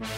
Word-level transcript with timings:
Welcome 0.00 0.16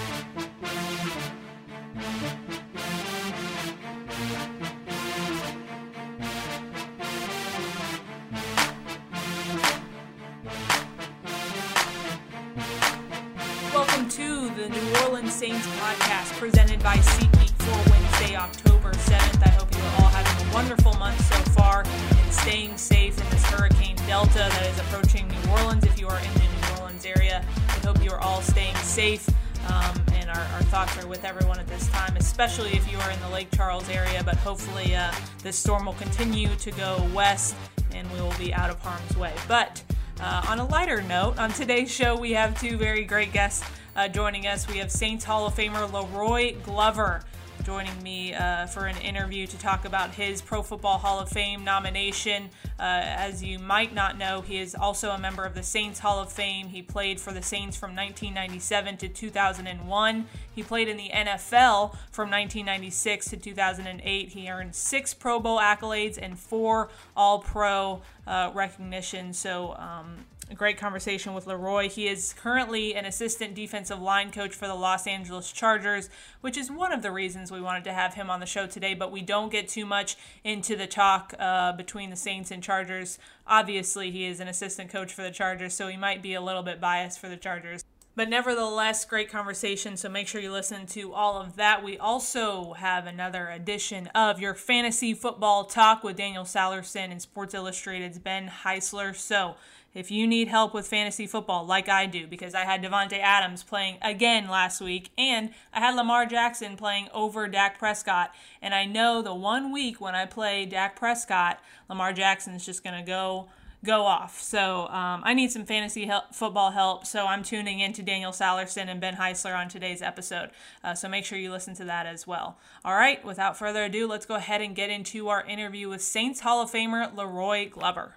to 14.10 14.50
the 14.50 14.68
New 14.68 14.78
Orleans 15.02 15.34
Saints 15.34 15.66
podcast 15.66 16.38
presented 16.38 16.80
by 16.80 16.94
SeatGeek 16.94 17.50
for 17.50 17.90
Wednesday, 17.90 18.36
October 18.36 18.92
7th. 18.92 19.44
I 19.44 19.48
hope 19.50 19.74
you 19.74 19.80
are 19.80 20.04
all 20.04 20.10
having 20.10 20.48
a 20.48 20.54
wonderful 20.54 20.92
month 20.94 21.20
so 21.24 21.34
far 21.50 21.82
and 21.82 22.32
staying 22.32 22.76
safe 22.76 23.20
in 23.20 23.28
this 23.30 23.44
Hurricane 23.46 23.96
Delta 24.06 24.48
that 24.48 24.64
is 24.64 24.78
approaching 24.78 25.26
New 25.26 25.50
Orleans. 25.50 25.82
If 25.84 25.98
you 25.98 26.06
are 26.06 26.20
in 26.20 26.32
the 26.34 26.40
New 26.40 26.80
Orleans 26.82 27.04
area, 27.04 27.44
I 27.68 27.72
hope 27.84 28.00
you 28.04 28.12
are 28.12 28.20
all 28.20 28.42
staying 28.42 28.76
safe. 28.76 29.28
Um, 29.68 30.02
and 30.14 30.28
our, 30.28 30.40
our, 30.54 30.62
thoughts 30.62 30.96
are 31.02 31.06
with 31.06 31.24
everyone 31.24 31.60
at 31.60 31.68
this 31.68 31.88
time, 31.88 32.16
especially 32.16 32.70
if 32.70 32.90
you 32.90 32.98
are 32.98 33.10
in 33.10 33.20
the 33.20 33.28
Lake 33.28 33.48
Charles 33.54 33.88
area. 33.88 34.22
But 34.24 34.36
hopefully, 34.36 34.96
uh, 34.96 35.12
this 35.42 35.56
storm 35.56 35.86
will 35.86 35.92
continue 35.94 36.48
to 36.56 36.70
go 36.72 37.08
west 37.14 37.54
and 37.94 38.10
we 38.12 38.20
will 38.20 38.34
be 38.38 38.52
out 38.52 38.70
of 38.70 38.80
harm's 38.80 39.16
way. 39.16 39.34
But 39.46 39.82
uh, 40.20 40.46
on 40.48 40.58
a 40.58 40.66
lighter 40.66 41.02
note, 41.02 41.38
on 41.38 41.50
today's 41.50 41.90
show, 41.90 42.16
we 42.16 42.32
have 42.32 42.58
two 42.60 42.76
very 42.76 43.04
great 43.04 43.32
guests 43.32 43.64
uh, 43.96 44.08
joining 44.08 44.46
us. 44.46 44.66
We 44.68 44.78
have 44.78 44.90
Saints 44.90 45.24
Hall 45.24 45.46
of 45.46 45.54
Famer 45.54 45.88
La'Roi 45.90 46.62
Glover 46.62 47.22
joining 47.64 48.02
me 48.02 48.34
uh, 48.34 48.66
for 48.66 48.86
an 48.86 48.96
interview 48.98 49.46
to 49.46 49.58
talk 49.58 49.84
about 49.84 50.10
his 50.14 50.42
Pro 50.42 50.62
Football 50.62 50.98
Hall 50.98 51.20
of 51.20 51.28
Fame 51.28 51.62
nomination. 51.62 52.50
Uh, 52.78 53.02
as 53.04 53.42
you 53.42 53.58
might 53.58 53.94
not 53.94 54.18
know, 54.18 54.40
he 54.40 54.58
is 54.58 54.74
also 54.74 55.10
a 55.10 55.18
member 55.18 55.44
of 55.44 55.54
the 55.54 55.62
Saints 55.62 56.00
Hall 56.00 56.18
of 56.18 56.32
Fame. 56.32 56.68
He 56.68 56.82
played 56.82 57.20
for 57.20 57.32
the 57.32 57.42
Saints 57.42 57.76
from 57.76 57.90
1997 57.90 58.96
to 58.98 59.08
2001. 59.08 60.26
He 60.54 60.62
played 60.62 60.88
in 60.88 60.96
the 60.96 61.10
NFL 61.10 61.94
from 62.10 62.30
1996 62.30 63.30
to 63.30 63.36
2008. 63.36 64.28
He 64.28 64.50
earned 64.50 64.74
six 64.74 65.14
Pro 65.14 65.38
Bowl 65.38 65.58
accolades 65.58 66.18
and 66.20 66.38
four 66.38 66.88
All 67.16 67.38
Pro 67.38 68.02
uh, 68.26 68.50
recognitions. 68.54 69.38
So, 69.38 69.74
um, 69.74 70.26
a 70.50 70.54
great 70.54 70.76
conversation 70.76 71.32
with 71.32 71.46
La'Roi. 71.46 71.90
He 71.90 72.06
is 72.06 72.34
currently 72.34 72.94
an 72.94 73.06
assistant 73.06 73.54
defensive 73.54 74.00
line 74.00 74.30
coach 74.30 74.54
for 74.54 74.66
the 74.66 74.74
Los 74.74 75.06
Angeles 75.06 75.50
Chargers, 75.50 76.10
which 76.42 76.58
is 76.58 76.70
one 76.70 76.92
of 76.92 77.02
the 77.02 77.10
reasons 77.10 77.50
we 77.50 77.60
wanted 77.60 77.84
to 77.84 77.92
have 77.92 78.14
him 78.14 78.28
on 78.28 78.38
the 78.40 78.46
show 78.46 78.66
today. 78.66 78.92
But 78.92 79.10
we 79.10 79.22
don't 79.22 79.50
get 79.50 79.66
too 79.66 79.86
much 79.86 80.16
into 80.44 80.76
the 80.76 80.86
talk 80.86 81.34
uh, 81.38 81.72
between 81.72 82.10
the 82.10 82.16
Saints 82.16 82.50
and 82.50 82.62
Chargers. 82.62 83.18
Obviously, 83.46 84.10
he 84.10 84.26
is 84.26 84.40
an 84.40 84.48
assistant 84.48 84.90
coach 84.90 85.12
for 85.12 85.22
the 85.22 85.30
Chargers, 85.30 85.74
so 85.74 85.88
he 85.88 85.96
might 85.96 86.22
be 86.22 86.34
a 86.34 86.40
little 86.40 86.62
bit 86.62 86.80
biased 86.80 87.18
for 87.18 87.28
the 87.28 87.36
Chargers. 87.36 87.82
But 88.14 88.28
nevertheless, 88.28 89.06
great 89.06 89.30
conversation. 89.30 89.96
So 89.96 90.08
make 90.08 90.28
sure 90.28 90.40
you 90.40 90.52
listen 90.52 90.86
to 90.88 91.14
all 91.14 91.40
of 91.40 91.56
that. 91.56 91.82
We 91.82 91.96
also 91.96 92.74
have 92.74 93.06
another 93.06 93.48
edition 93.48 94.08
of 94.08 94.38
your 94.38 94.54
fantasy 94.54 95.14
football 95.14 95.64
talk 95.64 96.04
with 96.04 96.16
Daniel 96.16 96.44
Sallerson 96.44 97.10
and 97.10 97.22
Sports 97.22 97.54
Illustrated's 97.54 98.18
Ben 98.18 98.50
Heisler. 98.64 99.16
So 99.16 99.54
if 99.94 100.10
you 100.10 100.26
need 100.26 100.48
help 100.48 100.74
with 100.74 100.86
fantasy 100.86 101.26
football, 101.26 101.64
like 101.64 101.88
I 101.88 102.06
do, 102.06 102.26
because 102.26 102.54
I 102.54 102.64
had 102.64 102.82
Davante 102.82 103.18
Adams 103.18 103.62
playing 103.62 103.98
again 104.02 104.48
last 104.48 104.80
week, 104.80 105.10
and 105.18 105.50
I 105.72 105.80
had 105.80 105.94
Lamar 105.94 106.26
Jackson 106.26 106.76
playing 106.76 107.08
over 107.12 107.46
Dak 107.46 107.78
Prescott, 107.78 108.34
and 108.62 108.74
I 108.74 108.86
know 108.86 109.20
the 109.20 109.34
one 109.34 109.72
week 109.72 110.00
when 110.00 110.14
I 110.14 110.24
play 110.24 110.64
Dak 110.64 110.96
Prescott, 110.96 111.60
Lamar 111.88 112.12
Jackson 112.12 112.54
is 112.54 112.64
just 112.64 112.82
going 112.84 112.98
to 112.98 113.06
go 113.06 113.48
go 113.84 114.02
off. 114.02 114.40
So 114.40 114.86
um, 114.88 115.22
I 115.24 115.34
need 115.34 115.50
some 115.50 115.64
fantasy 115.64 116.06
help, 116.06 116.34
football 116.34 116.70
help. 116.70 117.06
So 117.06 117.26
I'm 117.26 117.42
tuning 117.42 117.80
in 117.80 117.92
to 117.94 118.02
Daniel 118.02 118.32
Sallerson 118.32 118.88
and 118.88 119.00
Ben 119.00 119.16
Heisler 119.16 119.56
on 119.56 119.68
today's 119.68 120.02
episode. 120.02 120.50
Uh, 120.84 120.94
so 120.94 121.08
make 121.08 121.24
sure 121.24 121.38
you 121.38 121.50
listen 121.50 121.74
to 121.74 121.84
that 121.84 122.06
as 122.06 122.26
well. 122.26 122.58
All 122.84 122.94
right, 122.94 123.24
without 123.24 123.56
further 123.56 123.84
ado, 123.84 124.06
let's 124.06 124.26
go 124.26 124.36
ahead 124.36 124.60
and 124.60 124.76
get 124.76 124.90
into 124.90 125.28
our 125.28 125.44
interview 125.44 125.88
with 125.88 126.02
Saints 126.02 126.40
Hall 126.40 126.62
of 126.62 126.70
Famer 126.70 127.12
La'Roi 127.14 127.70
Glover. 127.70 128.14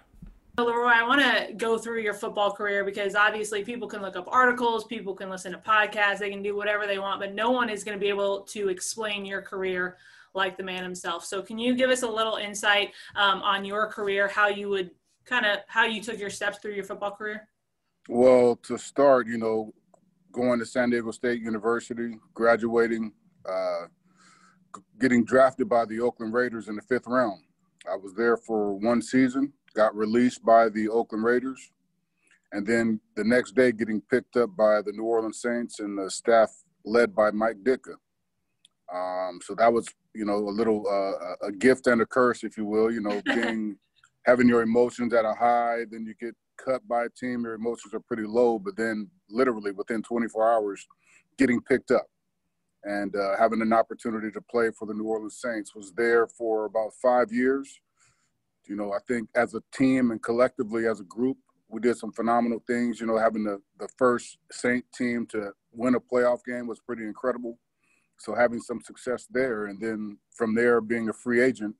La'Roi, 0.56 0.92
I 0.92 1.06
want 1.06 1.20
to 1.20 1.52
go 1.54 1.76
through 1.76 2.00
your 2.00 2.14
football 2.14 2.50
career 2.50 2.82
because 2.82 3.14
obviously 3.14 3.62
people 3.62 3.88
can 3.88 4.00
look 4.00 4.16
up 4.16 4.26
articles, 4.28 4.84
people 4.84 5.14
can 5.14 5.28
listen 5.28 5.52
to 5.52 5.58
podcasts, 5.58 6.18
they 6.18 6.30
can 6.30 6.42
do 6.42 6.56
whatever 6.56 6.86
they 6.86 6.98
want, 6.98 7.20
but 7.20 7.34
no 7.34 7.50
one 7.50 7.68
is 7.68 7.84
going 7.84 7.96
to 7.96 8.00
be 8.00 8.08
able 8.08 8.40
to 8.42 8.68
explain 8.68 9.26
your 9.26 9.42
career 9.42 9.98
like 10.32 10.56
the 10.56 10.62
man 10.62 10.82
himself. 10.82 11.24
So, 11.24 11.42
can 11.42 11.58
you 11.58 11.74
give 11.74 11.90
us 11.90 12.02
a 12.02 12.08
little 12.08 12.36
insight 12.36 12.92
um, 13.16 13.42
on 13.42 13.64
your 13.64 13.86
career, 13.88 14.28
how 14.28 14.48
you 14.48 14.68
would 14.70 14.90
kind 15.26 15.44
of 15.44 15.58
how 15.66 15.84
you 15.84 16.00
took 16.00 16.18
your 16.18 16.30
steps 16.30 16.58
through 16.58 16.72
your 16.72 16.84
football 16.84 17.10
career? 17.10 17.48
Well, 18.08 18.56
to 18.62 18.78
start, 18.78 19.26
you 19.26 19.38
know, 19.38 19.74
going 20.32 20.58
to 20.60 20.66
San 20.66 20.90
Diego 20.90 21.10
State 21.10 21.42
University, 21.42 22.16
graduating, 22.34 23.12
uh, 23.48 23.86
getting 25.00 25.24
drafted 25.24 25.68
by 25.68 25.84
the 25.84 26.00
Oakland 26.00 26.32
Raiders 26.32 26.68
in 26.68 26.76
the 26.76 26.82
fifth 26.82 27.06
round. 27.06 27.42
I 27.90 27.96
was 27.96 28.14
there 28.14 28.36
for 28.36 28.74
one 28.74 29.02
season 29.02 29.52
got 29.76 29.94
released 29.94 30.44
by 30.44 30.70
the 30.70 30.88
Oakland 30.88 31.22
Raiders, 31.22 31.70
and 32.52 32.66
then 32.66 32.98
the 33.14 33.22
next 33.22 33.54
day 33.54 33.70
getting 33.70 34.00
picked 34.00 34.36
up 34.36 34.56
by 34.56 34.80
the 34.80 34.92
New 34.92 35.04
Orleans 35.04 35.40
Saints 35.40 35.80
and 35.80 35.98
the 35.98 36.10
staff 36.10 36.50
led 36.84 37.14
by 37.14 37.30
Mike 37.30 37.58
Ditka. 37.62 37.94
Um, 38.92 39.40
so 39.42 39.54
that 39.56 39.72
was, 39.72 39.86
you 40.14 40.24
know, 40.24 40.36
a 40.36 40.50
little 40.50 40.84
uh, 40.88 41.46
a 41.46 41.52
gift 41.52 41.86
and 41.88 42.00
a 42.00 42.06
curse, 42.06 42.42
if 42.42 42.56
you 42.56 42.64
will. 42.64 42.90
You 42.90 43.02
know, 43.02 43.20
being 43.26 43.76
having 44.26 44.48
your 44.48 44.62
emotions 44.62 45.14
at 45.14 45.24
a 45.24 45.32
high, 45.32 45.84
then 45.90 46.04
you 46.04 46.14
get 46.20 46.34
cut 46.62 46.86
by 46.88 47.04
a 47.04 47.08
team, 47.08 47.44
your 47.44 47.54
emotions 47.54 47.94
are 47.94 48.00
pretty 48.00 48.24
low, 48.24 48.58
but 48.58 48.76
then 48.76 49.08
literally 49.30 49.70
within 49.70 50.02
24 50.02 50.52
hours, 50.52 50.86
getting 51.38 51.60
picked 51.60 51.92
up 51.92 52.06
and 52.84 53.14
uh, 53.14 53.36
having 53.38 53.62
an 53.62 53.72
opportunity 53.72 54.30
to 54.30 54.40
play 54.40 54.70
for 54.76 54.86
the 54.86 54.94
New 54.94 55.04
Orleans 55.04 55.40
Saints 55.40 55.74
was 55.74 55.92
there 55.92 56.26
for 56.26 56.64
about 56.64 56.92
five 57.00 57.32
years. 57.32 57.80
You 58.68 58.76
know, 58.76 58.92
I 58.92 58.98
think 59.06 59.28
as 59.34 59.54
a 59.54 59.62
team 59.72 60.10
and 60.10 60.22
collectively 60.22 60.86
as 60.86 61.00
a 61.00 61.04
group, 61.04 61.36
we 61.68 61.80
did 61.80 61.96
some 61.96 62.12
phenomenal 62.12 62.62
things. 62.66 63.00
You 63.00 63.06
know, 63.06 63.18
having 63.18 63.44
the, 63.44 63.60
the 63.78 63.88
first 63.96 64.38
Saint 64.50 64.84
team 64.92 65.26
to 65.30 65.52
win 65.72 65.94
a 65.94 66.00
playoff 66.00 66.44
game 66.44 66.66
was 66.66 66.80
pretty 66.80 67.04
incredible. 67.04 67.58
So 68.18 68.34
having 68.34 68.60
some 68.60 68.80
success 68.80 69.26
there, 69.30 69.66
and 69.66 69.80
then 69.80 70.18
from 70.34 70.54
there 70.54 70.80
being 70.80 71.08
a 71.08 71.12
free 71.12 71.42
agent, 71.42 71.74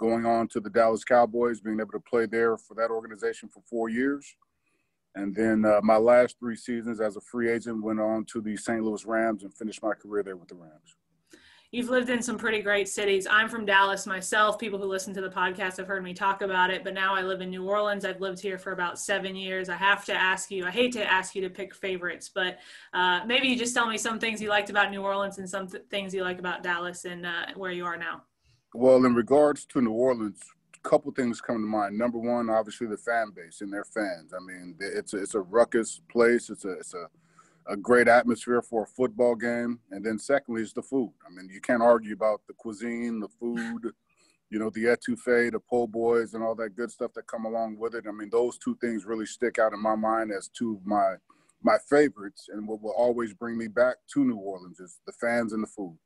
going 0.00 0.26
on 0.26 0.48
to 0.48 0.60
the 0.60 0.70
Dallas 0.70 1.04
Cowboys, 1.04 1.60
being 1.60 1.78
able 1.78 1.92
to 1.92 2.00
play 2.00 2.26
there 2.26 2.56
for 2.56 2.74
that 2.74 2.90
organization 2.90 3.48
for 3.48 3.62
four 3.68 3.88
years. 3.88 4.26
And 5.14 5.34
then 5.34 5.64
uh, 5.64 5.80
my 5.82 5.96
last 5.96 6.38
three 6.38 6.56
seasons 6.56 7.00
as 7.00 7.16
a 7.16 7.20
free 7.20 7.50
agent 7.50 7.82
went 7.82 8.00
on 8.00 8.24
to 8.32 8.40
the 8.40 8.56
St. 8.56 8.82
Louis 8.82 9.04
Rams 9.04 9.42
and 9.42 9.52
finished 9.52 9.82
my 9.82 9.92
career 9.94 10.22
there 10.22 10.36
with 10.36 10.48
the 10.48 10.54
Rams 10.54 10.96
you've 11.72 11.88
lived 11.88 12.10
in 12.10 12.20
some 12.20 12.36
pretty 12.36 12.62
great 12.62 12.88
cities. 12.88 13.26
I'm 13.30 13.48
from 13.48 13.64
Dallas 13.64 14.06
myself. 14.06 14.58
People 14.58 14.78
who 14.78 14.86
listen 14.86 15.14
to 15.14 15.20
the 15.20 15.28
podcast 15.28 15.76
have 15.76 15.86
heard 15.86 16.02
me 16.02 16.12
talk 16.12 16.42
about 16.42 16.70
it, 16.70 16.82
but 16.82 16.94
now 16.94 17.14
I 17.14 17.22
live 17.22 17.40
in 17.40 17.50
New 17.50 17.64
Orleans. 17.64 18.04
I've 18.04 18.20
lived 18.20 18.40
here 18.40 18.58
for 18.58 18.72
about 18.72 18.98
seven 18.98 19.36
years. 19.36 19.68
I 19.68 19.76
have 19.76 20.04
to 20.06 20.14
ask 20.14 20.50
you, 20.50 20.66
I 20.66 20.70
hate 20.70 20.92
to 20.92 21.04
ask 21.04 21.34
you 21.34 21.42
to 21.42 21.50
pick 21.50 21.74
favorites, 21.74 22.30
but 22.34 22.58
uh, 22.92 23.20
maybe 23.24 23.48
you 23.48 23.56
just 23.56 23.74
tell 23.74 23.88
me 23.88 23.98
some 23.98 24.18
things 24.18 24.42
you 24.42 24.48
liked 24.48 24.70
about 24.70 24.90
New 24.90 25.02
Orleans 25.02 25.38
and 25.38 25.48
some 25.48 25.68
th- 25.68 25.84
things 25.90 26.12
you 26.12 26.22
like 26.22 26.38
about 26.38 26.62
Dallas 26.62 27.04
and 27.04 27.24
uh, 27.24 27.46
where 27.54 27.70
you 27.70 27.84
are 27.84 27.96
now. 27.96 28.22
Well, 28.74 29.04
in 29.04 29.14
regards 29.14 29.66
to 29.66 29.80
New 29.80 29.90
Orleans, 29.90 30.40
a 30.76 30.88
couple 30.88 31.10
things 31.12 31.40
come 31.40 31.56
to 31.56 31.60
mind. 31.60 31.98
Number 31.98 32.18
one, 32.18 32.48
obviously 32.48 32.86
the 32.86 32.96
fan 32.96 33.32
base 33.34 33.60
and 33.60 33.72
their 33.72 33.84
fans. 33.84 34.32
I 34.32 34.38
mean, 34.44 34.76
it's 34.78 35.12
a, 35.12 35.22
it's 35.22 35.34
a 35.34 35.40
ruckus 35.40 36.00
place. 36.08 36.50
It's 36.50 36.64
a 36.64 36.72
it's 36.72 36.94
a 36.94 37.08
a 37.66 37.76
great 37.76 38.08
atmosphere 38.08 38.62
for 38.62 38.82
a 38.82 38.86
football 38.86 39.34
game. 39.34 39.78
And 39.90 40.04
then 40.04 40.18
secondly 40.18 40.62
is 40.62 40.72
the 40.72 40.82
food. 40.82 41.12
I 41.26 41.34
mean, 41.34 41.48
you 41.48 41.60
can't 41.60 41.82
argue 41.82 42.14
about 42.14 42.40
the 42.46 42.54
cuisine, 42.54 43.20
the 43.20 43.28
food, 43.28 43.92
you 44.50 44.58
know, 44.58 44.70
the 44.70 44.84
etouffee, 44.84 45.52
the 45.52 45.60
po' 45.60 45.86
boys, 45.86 46.34
and 46.34 46.42
all 46.42 46.54
that 46.56 46.74
good 46.74 46.90
stuff 46.90 47.12
that 47.14 47.26
come 47.26 47.44
along 47.44 47.76
with 47.78 47.94
it. 47.94 48.06
I 48.08 48.12
mean, 48.12 48.30
those 48.30 48.58
two 48.58 48.76
things 48.80 49.04
really 49.04 49.26
stick 49.26 49.58
out 49.58 49.72
in 49.72 49.80
my 49.80 49.94
mind 49.94 50.32
as 50.32 50.48
two 50.48 50.76
of 50.76 50.86
my 50.86 51.16
my 51.62 51.76
favorites, 51.90 52.48
and 52.50 52.66
what 52.66 52.80
will 52.80 52.94
always 52.96 53.34
bring 53.34 53.58
me 53.58 53.68
back 53.68 53.96
to 54.14 54.24
New 54.24 54.36
Orleans 54.36 54.80
is 54.80 54.98
the 55.06 55.12
fans 55.12 55.52
and 55.52 55.62
the 55.62 55.66
food. 55.66 55.98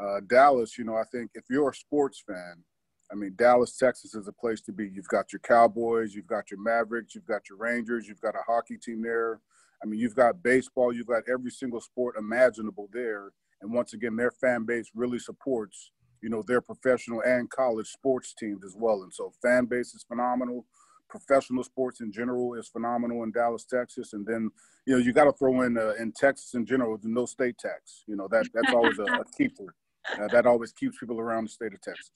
Uh, 0.00 0.20
Dallas, 0.28 0.78
you 0.78 0.84
know, 0.84 0.96
I 0.96 1.04
think 1.10 1.30
if 1.34 1.44
you're 1.50 1.70
a 1.70 1.74
sports 1.74 2.22
fan, 2.26 2.62
I 3.10 3.14
mean, 3.14 3.34
Dallas, 3.36 3.76
Texas 3.76 4.14
is 4.14 4.28
a 4.28 4.32
place 4.32 4.60
to 4.62 4.72
be. 4.72 4.88
You've 4.88 5.08
got 5.08 5.32
your 5.32 5.40
Cowboys, 5.40 6.14
you've 6.14 6.26
got 6.26 6.50
your 6.50 6.60
Mavericks, 6.60 7.14
you've 7.14 7.26
got 7.26 7.48
your 7.48 7.58
Rangers, 7.58 8.06
you've 8.06 8.20
got 8.20 8.34
a 8.34 8.42
hockey 8.46 8.76
team 8.76 9.02
there. 9.02 9.40
I 9.82 9.86
mean, 9.86 9.98
you've 9.98 10.14
got 10.14 10.42
baseball, 10.42 10.92
you've 10.92 11.06
got 11.06 11.22
every 11.32 11.50
single 11.50 11.80
sport 11.80 12.16
imaginable 12.18 12.88
there. 12.92 13.32
And 13.60 13.72
once 13.72 13.92
again, 13.92 14.16
their 14.16 14.30
fan 14.30 14.64
base 14.64 14.90
really 14.94 15.18
supports, 15.18 15.90
you 16.22 16.28
know, 16.28 16.42
their 16.46 16.60
professional 16.60 17.22
and 17.22 17.48
college 17.50 17.88
sports 17.88 18.34
teams 18.38 18.64
as 18.64 18.76
well. 18.76 19.02
And 19.02 19.12
so 19.12 19.32
fan 19.42 19.64
base 19.66 19.94
is 19.94 20.04
phenomenal. 20.06 20.66
Professional 21.08 21.64
sports 21.64 22.00
in 22.00 22.12
general 22.12 22.54
is 22.54 22.68
phenomenal 22.68 23.22
in 23.22 23.32
Dallas, 23.32 23.64
Texas. 23.64 24.12
And 24.12 24.26
then, 24.26 24.50
you 24.86 24.94
know, 24.94 25.00
you 25.02 25.12
got 25.12 25.24
to 25.24 25.32
throw 25.32 25.62
in 25.62 25.78
uh, 25.78 25.94
in 25.98 26.12
Texas 26.12 26.54
in 26.54 26.66
general, 26.66 26.98
the 26.98 27.08
no 27.08 27.24
state 27.24 27.56
tax. 27.58 28.04
You 28.06 28.16
know, 28.16 28.28
that 28.30 28.46
that's 28.52 28.74
always 28.74 28.98
a, 28.98 29.04
a 29.04 29.24
keeper. 29.36 29.74
Uh, 30.12 30.28
that 30.28 30.46
always 30.46 30.72
keeps 30.72 30.98
people 30.98 31.20
around 31.20 31.44
the 31.44 31.50
state 31.50 31.74
of 31.74 31.80
Texas. 31.80 32.10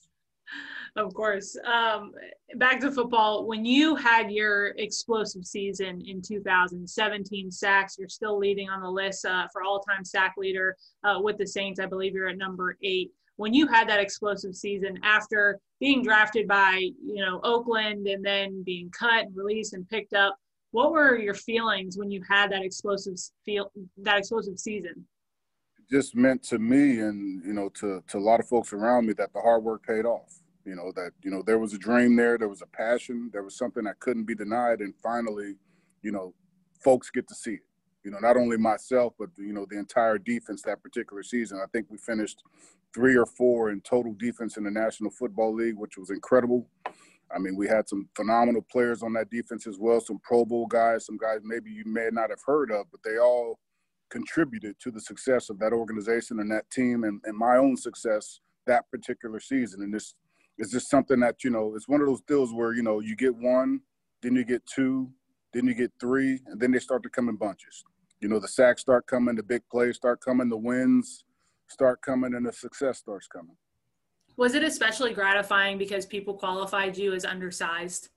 of 0.97 1.15
course. 1.15 1.57
Um, 1.67 2.13
back 2.57 2.81
to 2.81 2.91
football. 2.91 3.47
When 3.47 3.65
you 3.65 3.95
had 3.97 4.31
your 4.31 4.69
explosive 4.79 5.45
season 5.45 6.03
in 6.07 6.23
2017 6.23 7.51
sacks, 7.51 7.97
you're 7.99 8.09
still 8.09 8.39
leading 8.39 8.69
on 8.69 8.83
the 8.83 8.91
list 8.91 9.25
uh, 9.25 9.47
for 9.53 9.63
all-time 9.63 10.05
sack 10.05 10.35
leader 10.37 10.77
uh, 11.05 11.19
with 11.21 11.39
the 11.39 11.47
Saints. 11.47 11.81
I 11.81 11.87
believe 11.87 12.15
you're 12.15 12.29
at 12.29 12.39
number 12.39 12.77
eight. 12.83 13.11
When 13.37 13.55
you 13.55 13.67
had 13.67 13.89
that 13.89 14.01
explosive 14.01 14.55
season 14.55 14.99
after 15.03 15.59
being 15.81 16.03
drafted 16.03 16.47
by 16.47 16.91
you 17.03 17.25
know 17.25 17.41
Oakland 17.43 18.07
and 18.07 18.25
then 18.25 18.63
being 18.63 18.91
cut 18.91 19.25
and 19.25 19.37
released 19.37 19.73
and 19.73 19.89
picked 19.89 20.13
up, 20.13 20.37
what 20.71 20.93
were 20.93 21.19
your 21.19 21.35
feelings 21.35 21.97
when 21.97 22.11
you 22.11 22.23
had 22.29 22.53
that 22.53 22.63
explosive 22.63 23.15
feel 23.45 23.73
that 23.99 24.19
explosive 24.19 24.59
season? 24.59 25.07
Just 25.93 26.17
meant 26.17 26.43
to 26.45 26.59
me 26.59 27.01
and 27.01 27.45
you 27.45 27.53
know 27.53 27.69
to 27.75 28.03
to 28.09 28.17
a 28.17 28.19
lot 28.19 28.41
of 28.41 28.49
folks 28.49 28.73
around 28.73 29.07
me 29.07 29.13
that 29.13 29.35
the 29.35 29.41
hard 29.43 29.63
work 29.63 29.87
paid 29.87 30.07
off. 30.07 30.41
You 30.65 30.75
know 30.75 30.91
that 30.97 31.11
you 31.23 31.31
know 31.31 31.43
there 31.43 31.59
was 31.59 31.75
a 31.75 31.79
dream 31.79 32.17
there 32.17 32.39
there 32.39 32.49
was 32.49 32.63
a 32.63 32.67
passion 32.67 33.29
there 33.31 33.43
was 33.43 33.59
something 33.59 33.85
that 33.85 34.01
couldn't 34.01 34.25
be 34.25 34.35
denied 34.35 34.81
and 34.81 34.95
finally 35.03 35.57
you 36.03 36.11
know 36.11 36.33
folks 36.83 37.11
get 37.11 37.29
to 37.29 37.35
see 37.35 37.55
it. 37.55 37.67
You 38.05 38.11
know 38.11 38.21
not 38.21 38.39
only 38.39 38.57
myself 38.57 39.13
but 39.19 39.29
you 39.37 39.53
know 39.53 39.67
the 39.69 39.79
entire 39.79 40.17
defense 40.17 40.63
that 40.63 40.83
particular 40.83 41.23
season. 41.23 41.61
I 41.63 41.67
think 41.73 41.89
we 41.91 41.99
finished 41.99 42.43
three 42.95 43.15
or 43.17 43.27
four 43.27 43.71
in 43.71 43.83
total 43.83 44.15
defense 44.15 44.57
in 44.57 44.65
the 44.65 44.71
national 44.71 45.11
football 45.11 45.55
league 45.55 45.77
which 45.77 45.99
was 45.99 46.09
incredible. 46.09 46.67
I 47.37 47.39
mean 47.39 47.55
we 47.55 47.69
had 47.69 47.87
some 47.87 48.09
phenomenal 48.17 48.63
players 48.63 49.03
on 49.03 49.13
that 49.13 49.29
defense 49.29 49.67
as 49.67 49.79
well 49.79 50.01
some 50.01 50.21
pro 50.25 50.47
bowl 50.47 50.67
guys 50.69 51.05
some 51.05 51.19
guys 51.19 51.41
maybe 51.45 51.71
you 51.71 51.85
may 51.85 52.09
not 52.11 52.31
have 52.31 52.41
heard 52.47 52.71
of 52.71 52.87
but 52.91 53.03
they 53.05 53.19
all 53.19 53.59
contributed 54.13 54.77
to 54.79 54.91
the 54.91 55.01
success 55.01 55.49
of 55.49 55.59
that 55.59 55.73
organization 55.73 56.39
and 56.41 56.51
that 56.51 56.71
team 56.71 57.05
and, 57.05 57.23
and 57.25 57.37
my 57.37 57.57
own 57.57 57.77
success 57.77 58.41
that 58.67 58.89
particular 58.91 59.41
season. 59.41 59.83
And 59.83 59.93
this 59.93 60.15
is 60.59 60.71
just 60.71 60.91
something 60.91 61.19
that 61.21 61.43
you 61.43 61.51
know 61.51 61.73
it's 61.75 61.89
one 61.89 62.03
of 62.03 62.07
those 62.07 62.21
deals 62.29 62.53
where 62.53 62.75
you 62.75 62.83
know 62.83 63.01
you 63.01 63.17
get 63.17 63.35
one 63.35 63.81
then 64.21 64.37
you 64.37 64.45
get 64.45 64.65
two 64.67 65.11
then 65.55 65.67
you 65.67 65.75
get 65.75 65.91
three 65.99 66.41
and 66.47 66.61
then 66.61 66.71
they 66.71 66.79
start 66.79 67.03
to 67.03 67.09
come 67.09 67.31
in 67.31 67.37
bunches. 67.37 67.83
You 68.21 68.29
know 68.29 68.39
the 68.39 68.49
sacks 68.49 68.83
start 68.83 69.07
coming 69.07 69.35
the 69.35 69.43
big 69.43 69.63
plays 69.71 69.97
start 69.97 70.21
coming 70.21 70.51
the 70.51 70.59
wins 70.59 71.25
start 71.69 72.03
coming 72.03 72.35
and 72.35 72.45
the 72.47 72.53
success 72.53 72.99
starts 72.99 73.27
coming. 73.27 73.57
Was 74.37 74.55
it 74.55 74.63
especially 74.63 75.15
gratifying 75.15 75.79
because 75.79 76.05
people 76.05 76.35
qualified 76.35 76.99
you 76.99 77.15
as 77.15 77.25
undersized? 77.25 78.11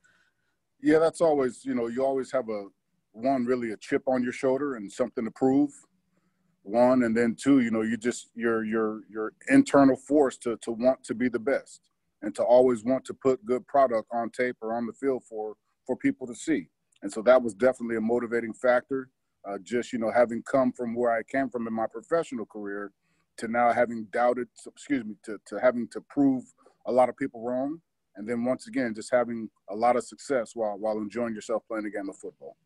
Yeah 0.83 0.99
that's 0.99 1.21
always 1.21 1.63
you 1.63 1.73
know 1.73 1.87
you 1.87 2.05
always 2.05 2.33
have 2.33 2.49
a 2.49 2.67
one 3.15 3.45
really 3.45 3.71
a 3.71 3.77
chip 3.77 4.03
on 4.07 4.23
your 4.23 4.33
shoulder 4.33 4.75
and 4.75 4.91
something 4.91 5.25
to 5.25 5.31
prove 5.31 5.71
one 6.63 7.03
and 7.03 7.15
then 7.15 7.35
two 7.35 7.61
you 7.61 7.71
know 7.71 7.81
you 7.81 7.95
just 7.95 8.29
your 8.35 8.63
your 8.65 9.01
your 9.09 9.33
internal 9.49 9.95
force 9.95 10.37
to 10.37 10.57
to 10.57 10.71
want 10.71 11.03
to 11.03 11.13
be 11.13 11.29
the 11.29 11.39
best 11.39 11.81
and 12.21 12.33
to 12.35 12.43
always 12.43 12.83
want 12.83 13.05
to 13.05 13.13
put 13.13 13.45
good 13.45 13.65
product 13.67 14.07
on 14.11 14.29
tape 14.31 14.57
or 14.61 14.73
on 14.73 14.85
the 14.85 14.93
field 14.93 15.23
for 15.23 15.55
for 15.85 15.95
people 15.95 16.25
to 16.27 16.35
see. 16.35 16.67
And 17.03 17.11
so 17.11 17.21
that 17.21 17.41
was 17.41 17.53
definitely 17.53 17.97
a 17.97 18.01
motivating 18.01 18.53
factor. 18.53 19.09
Uh, 19.47 19.59
just 19.63 19.93
you 19.93 19.99
know, 19.99 20.11
having 20.11 20.41
come 20.41 20.71
from 20.71 20.95
where 20.95 21.11
I 21.11 21.21
came 21.23 21.49
from 21.49 21.67
in 21.67 21.73
my 21.73 21.85
professional 21.85 22.47
career, 22.47 22.91
to 23.37 23.47
now 23.47 23.71
having 23.71 24.07
doubted, 24.11 24.47
excuse 24.65 25.05
me, 25.05 25.15
to 25.23 25.37
to 25.45 25.59
having 25.59 25.87
to 25.89 26.01
prove 26.01 26.43
a 26.87 26.91
lot 26.91 27.09
of 27.09 27.17
people 27.17 27.41
wrong, 27.41 27.79
and 28.15 28.27
then 28.27 28.43
once 28.43 28.67
again, 28.67 28.95
just 28.95 29.11
having 29.11 29.49
a 29.69 29.75
lot 29.75 29.95
of 29.95 30.03
success 30.03 30.51
while 30.55 30.77
while 30.79 30.97
enjoying 30.97 31.35
yourself 31.35 31.61
playing 31.67 31.85
a 31.85 31.91
game 31.91 32.09
of 32.09 32.17
football. 32.17 32.57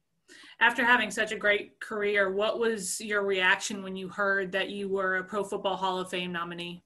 After 0.60 0.84
having 0.84 1.12
such 1.12 1.32
a 1.32 1.38
great 1.38 1.80
career, 1.80 2.32
what 2.32 2.60
was 2.60 3.00
your 3.00 3.24
reaction 3.24 3.82
when 3.84 3.96
you 3.96 4.10
heard 4.10 4.52
that 4.52 4.70
you 4.70 4.90
were 4.90 5.18
a 5.18 5.24
Pro 5.24 5.44
Football 5.44 5.78
Hall 5.78 6.00
of 6.00 6.10
Fame 6.10 6.32
nominee? 6.32 6.84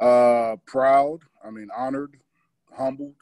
Uh, 0.00 0.56
proud. 0.66 1.20
I 1.44 1.50
mean, 1.50 1.68
honored, 1.76 2.16
humbled. 2.72 3.14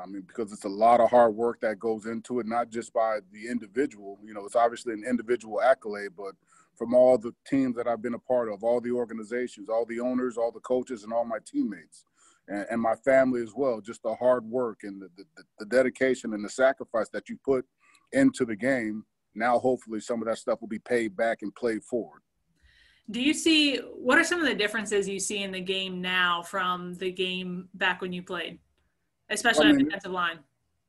I 0.00 0.06
mean, 0.06 0.22
because 0.22 0.52
it's 0.52 0.64
a 0.64 0.68
lot 0.68 1.00
of 1.00 1.10
hard 1.10 1.34
work 1.34 1.60
that 1.62 1.80
goes 1.80 2.06
into 2.06 2.38
it, 2.38 2.46
not 2.46 2.70
just 2.70 2.92
by 2.92 3.18
the 3.32 3.48
individual. 3.48 4.18
You 4.24 4.32
know, 4.32 4.46
it's 4.46 4.54
obviously 4.54 4.92
an 4.92 5.04
individual 5.08 5.60
accolade, 5.60 6.12
but 6.16 6.34
from 6.76 6.94
all 6.94 7.18
the 7.18 7.34
teams 7.44 7.74
that 7.76 7.88
I've 7.88 8.02
been 8.02 8.14
a 8.14 8.18
part 8.18 8.48
of, 8.48 8.62
all 8.62 8.80
the 8.80 8.92
organizations, 8.92 9.68
all 9.68 9.84
the 9.84 9.98
owners, 9.98 10.36
all 10.36 10.52
the 10.52 10.60
coaches, 10.60 11.02
and 11.02 11.12
all 11.12 11.24
my 11.24 11.38
teammates, 11.44 12.04
and, 12.46 12.66
and 12.70 12.80
my 12.80 12.94
family 12.94 13.42
as 13.42 13.52
well. 13.56 13.80
Just 13.80 14.04
the 14.04 14.14
hard 14.14 14.44
work 14.44 14.84
and 14.84 15.02
the, 15.02 15.08
the, 15.16 15.24
the 15.58 15.66
dedication 15.66 16.32
and 16.32 16.44
the 16.44 16.48
sacrifice 16.48 17.08
that 17.08 17.28
you 17.28 17.36
put 17.44 17.66
into 18.12 18.44
the 18.44 18.56
game. 18.56 19.04
Now, 19.34 19.58
hopefully, 19.58 20.00
some 20.00 20.20
of 20.20 20.28
that 20.28 20.38
stuff 20.38 20.60
will 20.60 20.68
be 20.68 20.78
paid 20.80 21.16
back 21.16 21.38
and 21.42 21.54
played 21.54 21.84
forward. 21.84 22.22
Do 23.10 23.20
you 23.20 23.32
see 23.32 23.76
what 23.76 24.18
are 24.18 24.24
some 24.24 24.40
of 24.40 24.46
the 24.46 24.54
differences 24.54 25.08
you 25.08 25.18
see 25.18 25.42
in 25.42 25.50
the 25.52 25.60
game 25.60 26.02
now 26.02 26.42
from 26.42 26.94
the 26.94 27.10
game 27.10 27.68
back 27.74 28.02
when 28.02 28.12
you 28.12 28.22
played, 28.22 28.58
especially 29.30 29.66
I 29.66 29.68
mean, 29.68 29.72
on 29.72 29.78
the 29.78 29.84
defensive 29.84 30.12
line? 30.12 30.38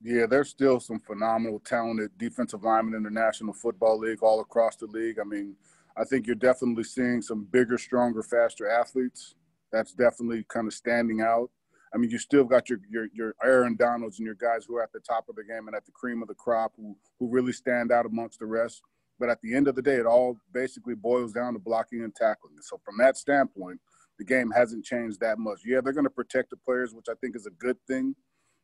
Yeah, 0.02 0.26
there's 0.26 0.50
still 0.50 0.80
some 0.80 1.00
phenomenal, 1.00 1.60
talented 1.60 2.12
defensive 2.18 2.64
linemen 2.64 2.96
in 2.96 3.04
the 3.04 3.10
National 3.10 3.54
Football 3.54 4.00
League 4.00 4.22
all 4.22 4.42
across 4.42 4.76
the 4.76 4.88
league. 4.88 5.20
I 5.20 5.24
mean, 5.24 5.56
I 5.98 6.04
think 6.04 6.28
you're 6.28 6.36
definitely 6.36 6.84
seeing 6.84 7.22
some 7.22 7.46
bigger, 7.52 7.78
stronger, 7.78 8.24
faster 8.24 8.70
athletes. 8.70 9.36
That's 9.72 9.94
definitely 9.94 10.46
kind 10.50 10.68
of 10.68 10.74
standing 10.74 11.22
out. 11.22 11.50
I 11.94 11.98
mean, 11.98 12.10
you 12.10 12.20
still 12.20 12.44
got 12.44 12.70
your 12.70 12.80
your 12.90 13.08
your 13.14 13.36
Aaron 13.44 13.76
Donalds 13.76 14.20
and 14.20 14.26
your 14.26 14.36
guys 14.36 14.66
who 14.66 14.76
are 14.78 14.84
at 14.84 14.92
the 14.92 15.00
top 15.00 15.28
of 15.30 15.36
the 15.36 15.44
game 15.44 15.68
and 15.68 15.76
at 15.76 15.86
the 15.86 15.92
cream 15.92 16.22
of 16.22 16.28
the 16.28 16.36
crop 16.36 16.74
who 16.78 16.96
who 17.20 17.30
really 17.30 17.54
stand 17.54 17.92
out 17.92 18.06
amongst 18.06 18.40
the 18.40 18.46
rest. 18.46 18.82
But 19.20 19.30
at 19.30 19.42
the 19.42 19.54
end 19.54 19.68
of 19.68 19.76
the 19.76 19.82
day, 19.82 19.96
it 19.96 20.06
all 20.06 20.38
basically 20.54 20.96
boils 20.96 21.34
down 21.34 21.54
to 21.54 21.60
blocking 21.60 22.04
and 22.04 22.16
tackling. 22.16 22.56
So 22.62 22.80
from 22.86 22.96
that 23.00 23.18
standpoint, 23.18 23.80
the 24.18 24.24
game 24.24 24.50
hasn't 24.52 24.86
changed 24.86 25.20
that 25.20 25.40
much. 25.40 25.60
Yeah, 25.66 25.82
they're 25.82 25.94
going 25.94 26.06
to 26.06 26.10
protect 26.10 26.52
the 26.52 26.58
players, 26.58 26.94
which 26.94 27.08
I 27.10 27.16
think 27.20 27.36
is 27.36 27.46
a 27.46 27.52
good 27.52 27.78
thing. 27.86 28.16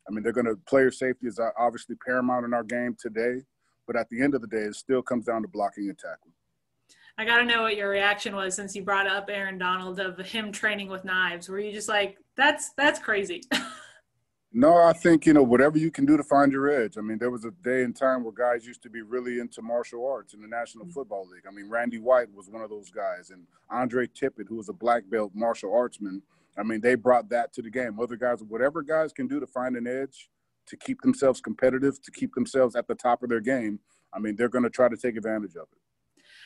I 0.08 0.14
mean, 0.14 0.24
they're 0.24 0.32
going 0.32 0.46
to 0.46 0.56
player 0.68 0.92
safety 0.92 1.28
is 1.28 1.40
obviously 1.58 1.96
paramount 2.06 2.46
in 2.46 2.54
our 2.54 2.64
game 2.64 2.96
today. 2.98 3.42
But 3.88 3.96
at 3.96 4.10
the 4.10 4.22
end 4.22 4.34
of 4.34 4.42
the 4.42 4.48
day, 4.48 4.64
it 4.64 4.76
still 4.76 5.02
comes 5.02 5.26
down 5.26 5.42
to 5.42 5.48
blocking 5.48 5.90
and 5.90 5.98
tackling. 5.98 6.34
I 7.18 7.26
got 7.26 7.38
to 7.38 7.46
know 7.46 7.62
what 7.62 7.78
your 7.78 7.90
reaction 7.90 8.36
was 8.36 8.56
since 8.56 8.76
you 8.76 8.84
brought 8.84 9.08
up 9.08 9.30
Aaron 9.30 9.58
Donald 9.58 10.00
of 10.00 10.18
him 10.20 10.52
training 10.52 10.90
with 10.90 11.06
knives. 11.06 11.48
Were 11.48 11.60
you 11.60 11.72
just 11.72 11.88
like, 11.88 12.18
that's 12.38 12.72
that's 12.78 13.00
crazy? 13.00 13.44
No, 14.58 14.78
I 14.78 14.94
think 14.94 15.26
you 15.26 15.34
know 15.34 15.44
whatever 15.44 15.78
you 15.78 15.92
can 15.92 16.06
do 16.06 16.16
to 16.16 16.24
find 16.24 16.50
your 16.50 16.70
edge. 16.70 16.98
I 16.98 17.02
mean, 17.02 17.18
there 17.18 17.30
was 17.30 17.44
a 17.44 17.52
day 17.62 17.84
and 17.84 17.94
time 17.94 18.24
where 18.24 18.32
guys 18.32 18.66
used 18.66 18.82
to 18.84 18.90
be 18.90 19.02
really 19.02 19.40
into 19.40 19.62
martial 19.62 20.08
arts 20.08 20.34
in 20.34 20.42
the 20.42 20.48
National 20.48 20.86
mm-hmm. 20.86 20.94
Football 20.94 21.28
League. 21.28 21.44
I 21.46 21.54
mean, 21.54 21.70
Randy 21.70 22.00
White 22.00 22.34
was 22.34 22.48
one 22.48 22.62
of 22.62 22.70
those 22.70 22.90
guys, 22.90 23.32
and 23.32 23.46
Andre 23.70 24.08
Tippett, 24.08 24.48
who 24.48 24.56
was 24.56 24.70
a 24.70 24.74
black 24.74 25.04
belt 25.10 25.34
martial 25.36 25.72
artsman. 25.72 26.22
I 26.58 26.64
mean, 26.64 26.80
they 26.80 26.96
brought 26.96 27.28
that 27.32 27.52
to 27.56 27.62
the 27.62 27.70
game. 27.70 28.00
Other 28.00 28.16
guys, 28.16 28.42
whatever 28.48 28.82
guys 28.82 29.12
can 29.12 29.28
do 29.28 29.42
to 29.42 29.48
find 29.48 29.76
an 29.76 29.88
edge, 29.88 30.30
to 30.68 30.78
keep 30.78 31.02
themselves 31.02 31.42
competitive, 31.42 32.02
to 32.02 32.12
keep 32.12 32.34
themselves 32.34 32.78
at 32.78 32.88
the 32.88 32.96
top 32.96 33.24
of 33.24 33.30
their 33.30 33.42
game. 33.42 33.82
I 34.14 34.20
mean, 34.20 34.38
they're 34.38 34.48
going 34.48 34.64
to 34.64 34.70
try 34.70 34.88
to 34.88 34.96
take 34.96 35.18
advantage 35.18 35.58
of 35.58 35.68
it. 35.74 35.80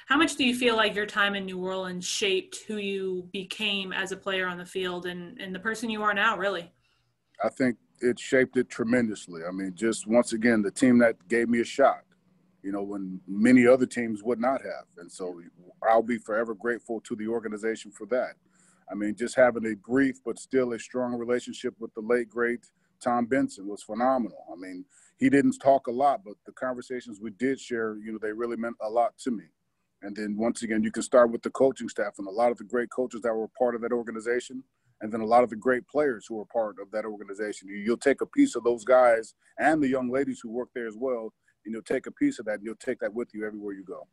How 0.08 0.18
much 0.18 0.36
do 0.36 0.44
you 0.44 0.56
feel 0.56 0.76
like 0.76 0.96
your 0.96 1.06
time 1.06 1.36
in 1.36 1.46
New 1.46 1.60
Orleans 1.60 2.06
shaped 2.06 2.64
who 2.68 2.78
you 2.78 3.30
became 3.32 3.94
as 3.94 4.12
a 4.12 4.18
player 4.18 4.48
on 4.48 4.58
the 4.58 4.66
field 4.66 5.06
and, 5.06 5.40
and 5.40 5.54
the 5.54 5.60
person 5.60 5.90
you 5.90 6.02
are 6.04 6.14
now, 6.14 6.38
really? 6.38 6.72
I 7.44 7.50
think 7.50 7.78
it 8.02 8.20
shaped 8.20 8.58
it 8.58 8.70
tremendously. 8.70 9.42
I 9.48 9.52
mean, 9.52 9.74
just 9.76 10.08
once 10.08 10.34
again, 10.34 10.62
the 10.62 10.72
team 10.72 10.98
that 11.00 11.16
gave 11.28 11.50
me 11.50 11.62
a 11.62 11.66
shot, 11.66 12.02
you 12.64 12.72
know, 12.72 12.84
when 12.84 13.22
many 13.28 13.68
other 13.68 13.86
teams 13.86 14.24
would 14.24 14.40
not 14.40 14.62
have. 14.62 14.86
And 14.98 15.12
so 15.12 15.40
I'll 15.88 16.02
be 16.02 16.18
forever 16.18 16.54
grateful 16.54 17.02
to 17.02 17.16
the 17.16 17.28
organization 17.28 17.92
for 17.92 18.06
that. 18.08 18.34
I 18.92 18.96
mean, 18.96 19.16
just 19.16 19.36
having 19.36 19.66
a 19.68 19.76
brief 19.76 20.18
but 20.26 20.40
still 20.40 20.74
a 20.74 20.80
strong 20.80 21.14
relationship 21.16 21.76
with 21.80 21.94
the 21.94 22.02
late, 22.02 22.30
great 22.30 22.66
Tom 23.00 23.26
Benson 23.26 23.68
was 23.68 23.84
phenomenal. 23.84 24.46
I 24.52 24.56
mean, 24.56 24.86
he 25.18 25.30
didn't 25.30 25.58
talk 25.60 25.88
a 25.88 25.92
lot, 25.92 26.22
but 26.26 26.36
the 26.46 26.52
conversations 26.54 27.20
we 27.22 27.32
did 27.32 27.60
share, 27.60 27.98
you 28.04 28.12
know, 28.12 28.20
they 28.22 28.32
really 28.32 28.58
meant 28.58 28.76
a 28.82 28.90
lot 28.90 29.18
to 29.20 29.32
me. 29.32 29.46
And 30.02 30.16
then 30.16 30.38
once 30.38 30.64
again, 30.64 30.84
you 30.84 30.92
can 30.92 31.04
start 31.04 31.32
with 31.32 31.42
the 31.42 31.50
coaching 31.50 31.90
staff 31.90 32.14
and 32.20 32.28
a 32.28 32.32
lot 32.32 32.52
of 32.52 32.58
the 32.58 32.64
great 32.64 32.90
coaches 32.90 33.22
that 33.22 33.34
were 33.34 33.50
part 33.58 33.76
of 33.76 33.82
that 33.82 33.92
organization 33.92 34.64
and 35.02 35.12
then 35.12 35.22
a 35.22 35.26
lot 35.26 35.44
of 35.44 35.50
the 35.50 35.56
great 35.56 35.88
players 35.88 36.26
who 36.28 36.40
are 36.40 36.46
part 36.46 36.76
of 36.82 36.92
that 36.92 37.06
organization. 37.06 37.70
You'll 37.70 37.98
take 37.98 38.22
a 38.22 38.26
piece 38.26 38.56
of 38.56 38.64
those 38.64 38.84
guys 38.84 39.34
and 39.58 39.82
the 39.82 39.88
young 39.88 40.10
ladies 40.10 40.40
who 40.42 40.50
work 40.50 40.70
there 40.76 40.88
as 40.88 40.96
well, 40.98 41.34
and 41.66 41.74
you'll 41.74 41.82
take 41.82 42.06
a 42.06 42.12
piece 42.12 42.40
of 42.40 42.46
that 42.46 42.56
and 42.56 42.66
you'll 42.66 42.76
take 42.76 43.00
that 43.00 43.14
with 43.14 43.30
you 43.34 43.46
everywhere 43.46 43.74
you 43.74 43.84
go. 43.84 44.08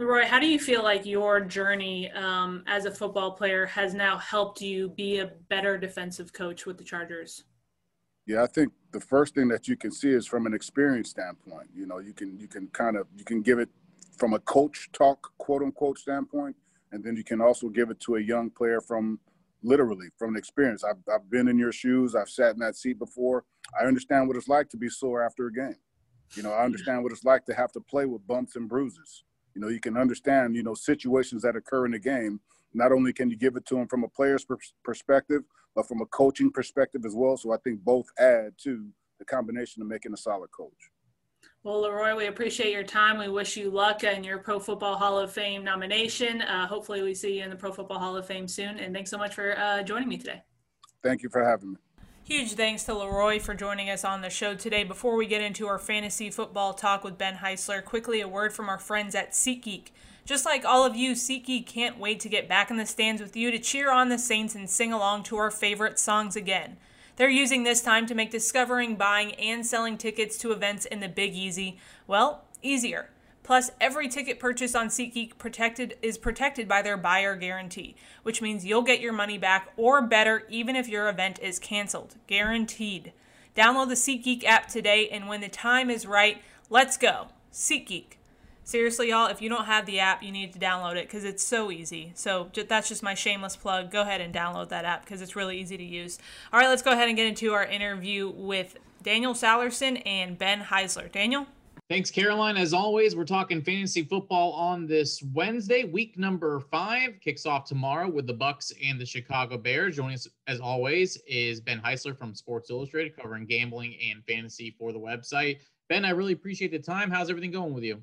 La'Roi, 0.00 0.24
how 0.24 0.40
do 0.40 0.46
you 0.46 0.58
feel 0.58 0.82
like 0.82 1.04
your 1.04 1.40
journey 1.40 2.10
um, 2.12 2.64
as 2.66 2.86
a 2.86 2.90
football 2.90 3.32
player 3.32 3.66
has 3.66 3.92
now 3.92 4.16
helped 4.18 4.60
you 4.60 4.88
be 4.90 5.18
a 5.18 5.26
better 5.48 5.76
defensive 5.76 6.32
coach 6.32 6.64
with 6.64 6.78
the 6.78 6.84
Chargers? 6.84 7.44
Yeah, 8.26 8.42
I 8.42 8.46
think 8.46 8.72
the 8.92 9.00
first 9.00 9.34
thing 9.34 9.48
that 9.48 9.68
you 9.68 9.76
can 9.76 9.90
see 9.90 10.10
is 10.10 10.26
from 10.26 10.46
an 10.46 10.54
experience 10.54 11.10
standpoint. 11.10 11.68
You 11.74 11.86
know, 11.86 11.98
you 11.98 12.12
can 12.12 12.38
you 12.38 12.46
can 12.46 12.68
kind 12.68 12.96
of 12.96 13.08
you 13.16 13.24
can 13.24 13.42
give 13.42 13.58
it 13.58 13.68
from 14.16 14.34
a 14.34 14.38
coach 14.40 14.90
talk 14.92 15.32
quote 15.38 15.62
unquote 15.62 15.98
standpoint, 15.98 16.56
and 16.92 17.02
then 17.02 17.16
you 17.16 17.24
can 17.24 17.40
also 17.40 17.68
give 17.68 17.90
it 17.90 18.00
to 18.00 18.16
a 18.16 18.20
young 18.20 18.50
player 18.50 18.80
from 18.80 19.18
literally 19.62 20.08
from 20.18 20.30
an 20.30 20.36
experience. 20.36 20.84
I've, 20.84 20.96
I've 21.12 21.30
been 21.30 21.48
in 21.48 21.58
your 21.58 21.72
shoes. 21.72 22.14
I've 22.14 22.28
sat 22.28 22.54
in 22.54 22.60
that 22.60 22.76
seat 22.76 22.98
before. 22.98 23.44
I 23.80 23.84
understand 23.84 24.28
what 24.28 24.36
it's 24.36 24.48
like 24.48 24.68
to 24.70 24.76
be 24.76 24.88
sore 24.88 25.22
after 25.22 25.46
a 25.46 25.52
game. 25.52 25.76
You 26.34 26.42
know, 26.42 26.52
I 26.52 26.64
understand 26.64 27.02
what 27.02 27.12
it's 27.12 27.24
like 27.24 27.44
to 27.46 27.54
have 27.54 27.72
to 27.72 27.80
play 27.80 28.06
with 28.06 28.26
bumps 28.26 28.56
and 28.56 28.68
bruises. 28.68 29.24
You 29.54 29.60
know, 29.60 29.68
you 29.68 29.80
can 29.80 29.96
understand, 29.96 30.56
you 30.56 30.62
know, 30.62 30.74
situations 30.74 31.42
that 31.42 31.56
occur 31.56 31.84
in 31.84 31.92
the 31.92 31.98
game. 31.98 32.40
Not 32.72 32.90
only 32.90 33.12
can 33.12 33.28
you 33.28 33.36
give 33.36 33.56
it 33.56 33.66
to 33.66 33.74
them 33.74 33.86
from 33.86 34.02
a 34.02 34.08
player's 34.08 34.46
perspective, 34.82 35.42
but 35.74 35.86
from 35.86 36.00
a 36.00 36.06
coaching 36.06 36.50
perspective 36.50 37.04
as 37.04 37.14
well. 37.14 37.36
So 37.36 37.52
I 37.52 37.58
think 37.58 37.84
both 37.84 38.06
add 38.18 38.54
to 38.64 38.88
the 39.18 39.26
combination 39.26 39.82
of 39.82 39.88
making 39.88 40.14
a 40.14 40.16
solid 40.16 40.50
coach. 40.52 40.90
Well, 41.64 41.84
La'Roi, 41.84 42.16
we 42.16 42.26
appreciate 42.26 42.72
your 42.72 42.82
time. 42.82 43.18
We 43.18 43.28
wish 43.28 43.56
you 43.56 43.70
luck 43.70 44.02
in 44.02 44.24
your 44.24 44.38
Pro 44.38 44.58
Football 44.58 44.96
Hall 44.96 45.16
of 45.16 45.30
Fame 45.30 45.62
nomination. 45.62 46.42
Uh, 46.42 46.66
hopefully, 46.66 47.02
we 47.02 47.14
see 47.14 47.38
you 47.38 47.44
in 47.44 47.50
the 47.50 47.56
Pro 47.56 47.70
Football 47.70 48.00
Hall 48.00 48.16
of 48.16 48.26
Fame 48.26 48.48
soon. 48.48 48.80
And 48.80 48.92
thanks 48.92 49.10
so 49.10 49.16
much 49.16 49.36
for 49.36 49.56
uh, 49.56 49.84
joining 49.84 50.08
me 50.08 50.16
today. 50.16 50.42
Thank 51.04 51.22
you 51.22 51.28
for 51.28 51.44
having 51.44 51.74
me. 51.74 51.76
Huge 52.24 52.54
thanks 52.54 52.82
to 52.84 52.92
La'Roi 52.92 53.40
for 53.40 53.54
joining 53.54 53.90
us 53.90 54.04
on 54.04 54.22
the 54.22 54.30
show 54.30 54.56
today. 54.56 54.82
Before 54.82 55.14
we 55.16 55.24
get 55.24 55.40
into 55.40 55.68
our 55.68 55.78
fantasy 55.78 56.30
football 56.30 56.74
talk 56.74 57.04
with 57.04 57.16
Ben 57.16 57.36
Heisler, 57.36 57.84
quickly 57.84 58.20
a 58.20 58.26
word 58.26 58.52
from 58.52 58.68
our 58.68 58.78
friends 58.78 59.14
at 59.14 59.30
SeatGeek. 59.30 59.90
Just 60.24 60.44
like 60.44 60.64
all 60.64 60.84
of 60.84 60.96
you, 60.96 61.12
SeatGeek 61.12 61.66
can't 61.66 61.98
wait 61.98 62.18
to 62.20 62.28
get 62.28 62.48
back 62.48 62.72
in 62.72 62.76
the 62.76 62.86
stands 62.86 63.22
with 63.22 63.36
you 63.36 63.52
to 63.52 63.58
cheer 63.60 63.92
on 63.92 64.08
the 64.08 64.18
Saints 64.18 64.56
and 64.56 64.68
sing 64.68 64.92
along 64.92 65.22
to 65.24 65.36
our 65.36 65.50
favorite 65.52 66.00
songs 66.00 66.34
again. 66.34 66.76
They're 67.16 67.28
using 67.28 67.62
this 67.62 67.82
time 67.82 68.06
to 68.06 68.14
make 68.14 68.30
discovering, 68.30 68.96
buying, 68.96 69.34
and 69.34 69.66
selling 69.66 69.98
tickets 69.98 70.38
to 70.38 70.52
events 70.52 70.86
in 70.86 71.00
the 71.00 71.08
Big 71.08 71.34
Easy, 71.34 71.78
well, 72.06 72.44
easier. 72.62 73.10
Plus, 73.42 73.70
every 73.80 74.08
ticket 74.08 74.38
purchase 74.38 74.74
on 74.74 74.88
SeatGeek 74.88 75.36
protected 75.36 75.96
is 76.00 76.16
protected 76.16 76.68
by 76.68 76.80
their 76.80 76.96
buyer 76.96 77.34
guarantee, 77.34 77.96
which 78.22 78.40
means 78.40 78.64
you'll 78.64 78.82
get 78.82 79.00
your 79.00 79.12
money 79.12 79.36
back 79.36 79.72
or 79.76 80.00
better 80.00 80.44
even 80.48 80.76
if 80.76 80.88
your 80.88 81.08
event 81.08 81.38
is 81.40 81.58
canceled. 81.58 82.14
Guaranteed. 82.26 83.12
Download 83.56 83.88
the 83.88 83.94
SeatGeek 83.94 84.44
app 84.44 84.68
today, 84.68 85.08
and 85.08 85.28
when 85.28 85.40
the 85.40 85.48
time 85.48 85.90
is 85.90 86.06
right, 86.06 86.40
let's 86.70 86.96
go. 86.96 87.28
SeatGeek. 87.52 88.16
Seriously, 88.64 89.08
y'all, 89.08 89.26
if 89.26 89.42
you 89.42 89.48
don't 89.48 89.64
have 89.64 89.86
the 89.86 89.98
app, 89.98 90.22
you 90.22 90.30
need 90.30 90.52
to 90.52 90.58
download 90.58 90.96
it 90.96 91.08
because 91.08 91.24
it's 91.24 91.42
so 91.42 91.70
easy. 91.70 92.12
So 92.14 92.48
that's 92.68 92.88
just 92.88 93.02
my 93.02 93.14
shameless 93.14 93.56
plug. 93.56 93.90
Go 93.90 94.02
ahead 94.02 94.20
and 94.20 94.32
download 94.32 94.68
that 94.68 94.84
app 94.84 95.04
because 95.04 95.20
it's 95.20 95.34
really 95.34 95.60
easy 95.60 95.76
to 95.76 95.84
use. 95.84 96.18
All 96.52 96.60
right, 96.60 96.68
let's 96.68 96.82
go 96.82 96.92
ahead 96.92 97.08
and 97.08 97.16
get 97.16 97.26
into 97.26 97.52
our 97.52 97.64
interview 97.64 98.30
with 98.30 98.76
Daniel 99.02 99.34
Sallerson 99.34 100.00
and 100.06 100.38
Ben 100.38 100.60
Heisler. 100.60 101.10
Daniel? 101.10 101.46
Thanks, 101.90 102.10
Caroline. 102.10 102.56
As 102.56 102.72
always, 102.72 103.16
we're 103.16 103.24
talking 103.24 103.60
fantasy 103.60 104.04
football 104.04 104.52
on 104.52 104.86
this 104.86 105.22
Wednesday. 105.34 105.84
Week 105.84 106.16
number 106.16 106.60
five 106.60 107.18
kicks 107.20 107.44
off 107.44 107.64
tomorrow 107.64 108.08
with 108.08 108.28
the 108.28 108.32
Bucks 108.32 108.72
and 108.82 108.98
the 108.98 109.04
Chicago 109.04 109.58
Bears. 109.58 109.96
Joining 109.96 110.14
us, 110.14 110.28
as 110.46 110.60
always, 110.60 111.18
is 111.26 111.60
Ben 111.60 111.80
Heisler 111.80 112.16
from 112.16 112.34
Sports 112.34 112.70
Illustrated, 112.70 113.16
covering 113.16 113.44
gambling 113.44 113.96
and 114.10 114.24
fantasy 114.24 114.74
for 114.78 114.92
the 114.92 115.00
website. 115.00 115.58
Ben, 115.88 116.04
I 116.04 116.10
really 116.10 116.32
appreciate 116.32 116.70
the 116.70 116.78
time. 116.78 117.10
How's 117.10 117.28
everything 117.28 117.50
going 117.50 117.74
with 117.74 117.84
you? 117.84 118.00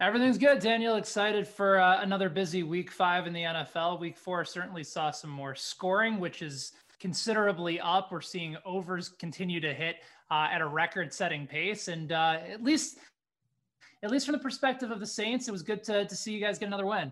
Everything's 0.00 0.38
good, 0.38 0.60
Daniel. 0.60 0.94
Excited 0.94 1.46
for 1.46 1.80
uh, 1.80 2.00
another 2.02 2.28
busy 2.28 2.62
week 2.62 2.88
five 2.88 3.26
in 3.26 3.32
the 3.32 3.42
NFL. 3.42 3.98
Week 3.98 4.16
four 4.16 4.44
certainly 4.44 4.84
saw 4.84 5.10
some 5.10 5.30
more 5.30 5.56
scoring, 5.56 6.20
which 6.20 6.40
is 6.40 6.72
considerably 7.00 7.80
up. 7.80 8.12
We're 8.12 8.20
seeing 8.20 8.56
overs 8.64 9.08
continue 9.08 9.58
to 9.58 9.74
hit 9.74 9.96
uh, 10.30 10.46
at 10.52 10.60
a 10.60 10.66
record-setting 10.66 11.48
pace, 11.48 11.88
and 11.88 12.12
uh, 12.12 12.38
at 12.48 12.62
least 12.62 12.98
at 14.04 14.12
least 14.12 14.26
from 14.26 14.34
the 14.34 14.38
perspective 14.38 14.92
of 14.92 15.00
the 15.00 15.06
Saints, 15.06 15.48
it 15.48 15.50
was 15.50 15.62
good 15.62 15.82
to, 15.84 16.04
to 16.04 16.14
see 16.14 16.32
you 16.32 16.40
guys 16.40 16.60
get 16.60 16.66
another 16.66 16.86
win. 16.86 17.10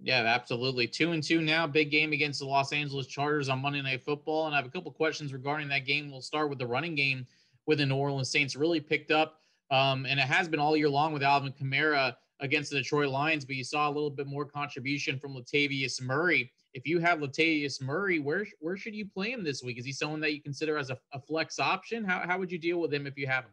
Yeah, 0.00 0.22
absolutely. 0.24 0.86
Two 0.86 1.12
and 1.12 1.22
two 1.22 1.42
now. 1.42 1.66
Big 1.66 1.90
game 1.90 2.12
against 2.12 2.40
the 2.40 2.46
Los 2.46 2.72
Angeles 2.72 3.06
Chargers 3.06 3.50
on 3.50 3.60
Monday 3.60 3.82
Night 3.82 4.02
Football. 4.02 4.46
And 4.46 4.54
I 4.54 4.58
have 4.58 4.64
a 4.64 4.70
couple 4.70 4.90
questions 4.90 5.34
regarding 5.34 5.68
that 5.68 5.84
game. 5.84 6.10
We'll 6.10 6.22
start 6.22 6.48
with 6.48 6.58
the 6.58 6.66
running 6.66 6.94
game 6.94 7.26
with 7.66 7.78
the 7.78 7.86
New 7.86 7.96
Orleans 7.96 8.30
Saints. 8.30 8.56
Really 8.56 8.80
picked 8.80 9.10
up, 9.10 9.40
um, 9.70 10.06
and 10.06 10.18
it 10.18 10.26
has 10.26 10.48
been 10.48 10.58
all 10.58 10.74
year 10.74 10.88
long 10.88 11.12
with 11.12 11.22
Alvin 11.22 11.52
Kamara 11.52 12.16
against 12.42 12.70
the 12.70 12.76
Detroit 12.76 13.08
Lions. 13.08 13.44
But 13.44 13.56
you 13.56 13.64
saw 13.64 13.88
a 13.88 13.92
little 13.92 14.10
bit 14.10 14.26
more 14.26 14.44
contribution 14.44 15.18
from 15.18 15.34
Latavius 15.34 16.02
Murray. 16.02 16.52
If 16.74 16.86
you 16.86 17.00
have 17.00 17.20
Latavius 17.20 17.80
Murray, 17.80 18.18
where 18.18 18.46
where 18.60 18.76
should 18.76 18.94
you 18.94 19.06
play 19.06 19.30
him 19.30 19.42
this 19.42 19.62
week? 19.62 19.78
Is 19.78 19.86
he 19.86 19.92
someone 19.92 20.20
that 20.20 20.34
you 20.34 20.42
consider 20.42 20.76
as 20.76 20.90
a, 20.90 20.98
a 21.12 21.20
flex 21.20 21.58
option? 21.58 22.04
How 22.04 22.22
how 22.26 22.38
would 22.38 22.52
you 22.52 22.58
deal 22.58 22.80
with 22.80 22.92
him 22.92 23.06
if 23.06 23.16
you 23.16 23.26
have 23.26 23.44
him? 23.44 23.52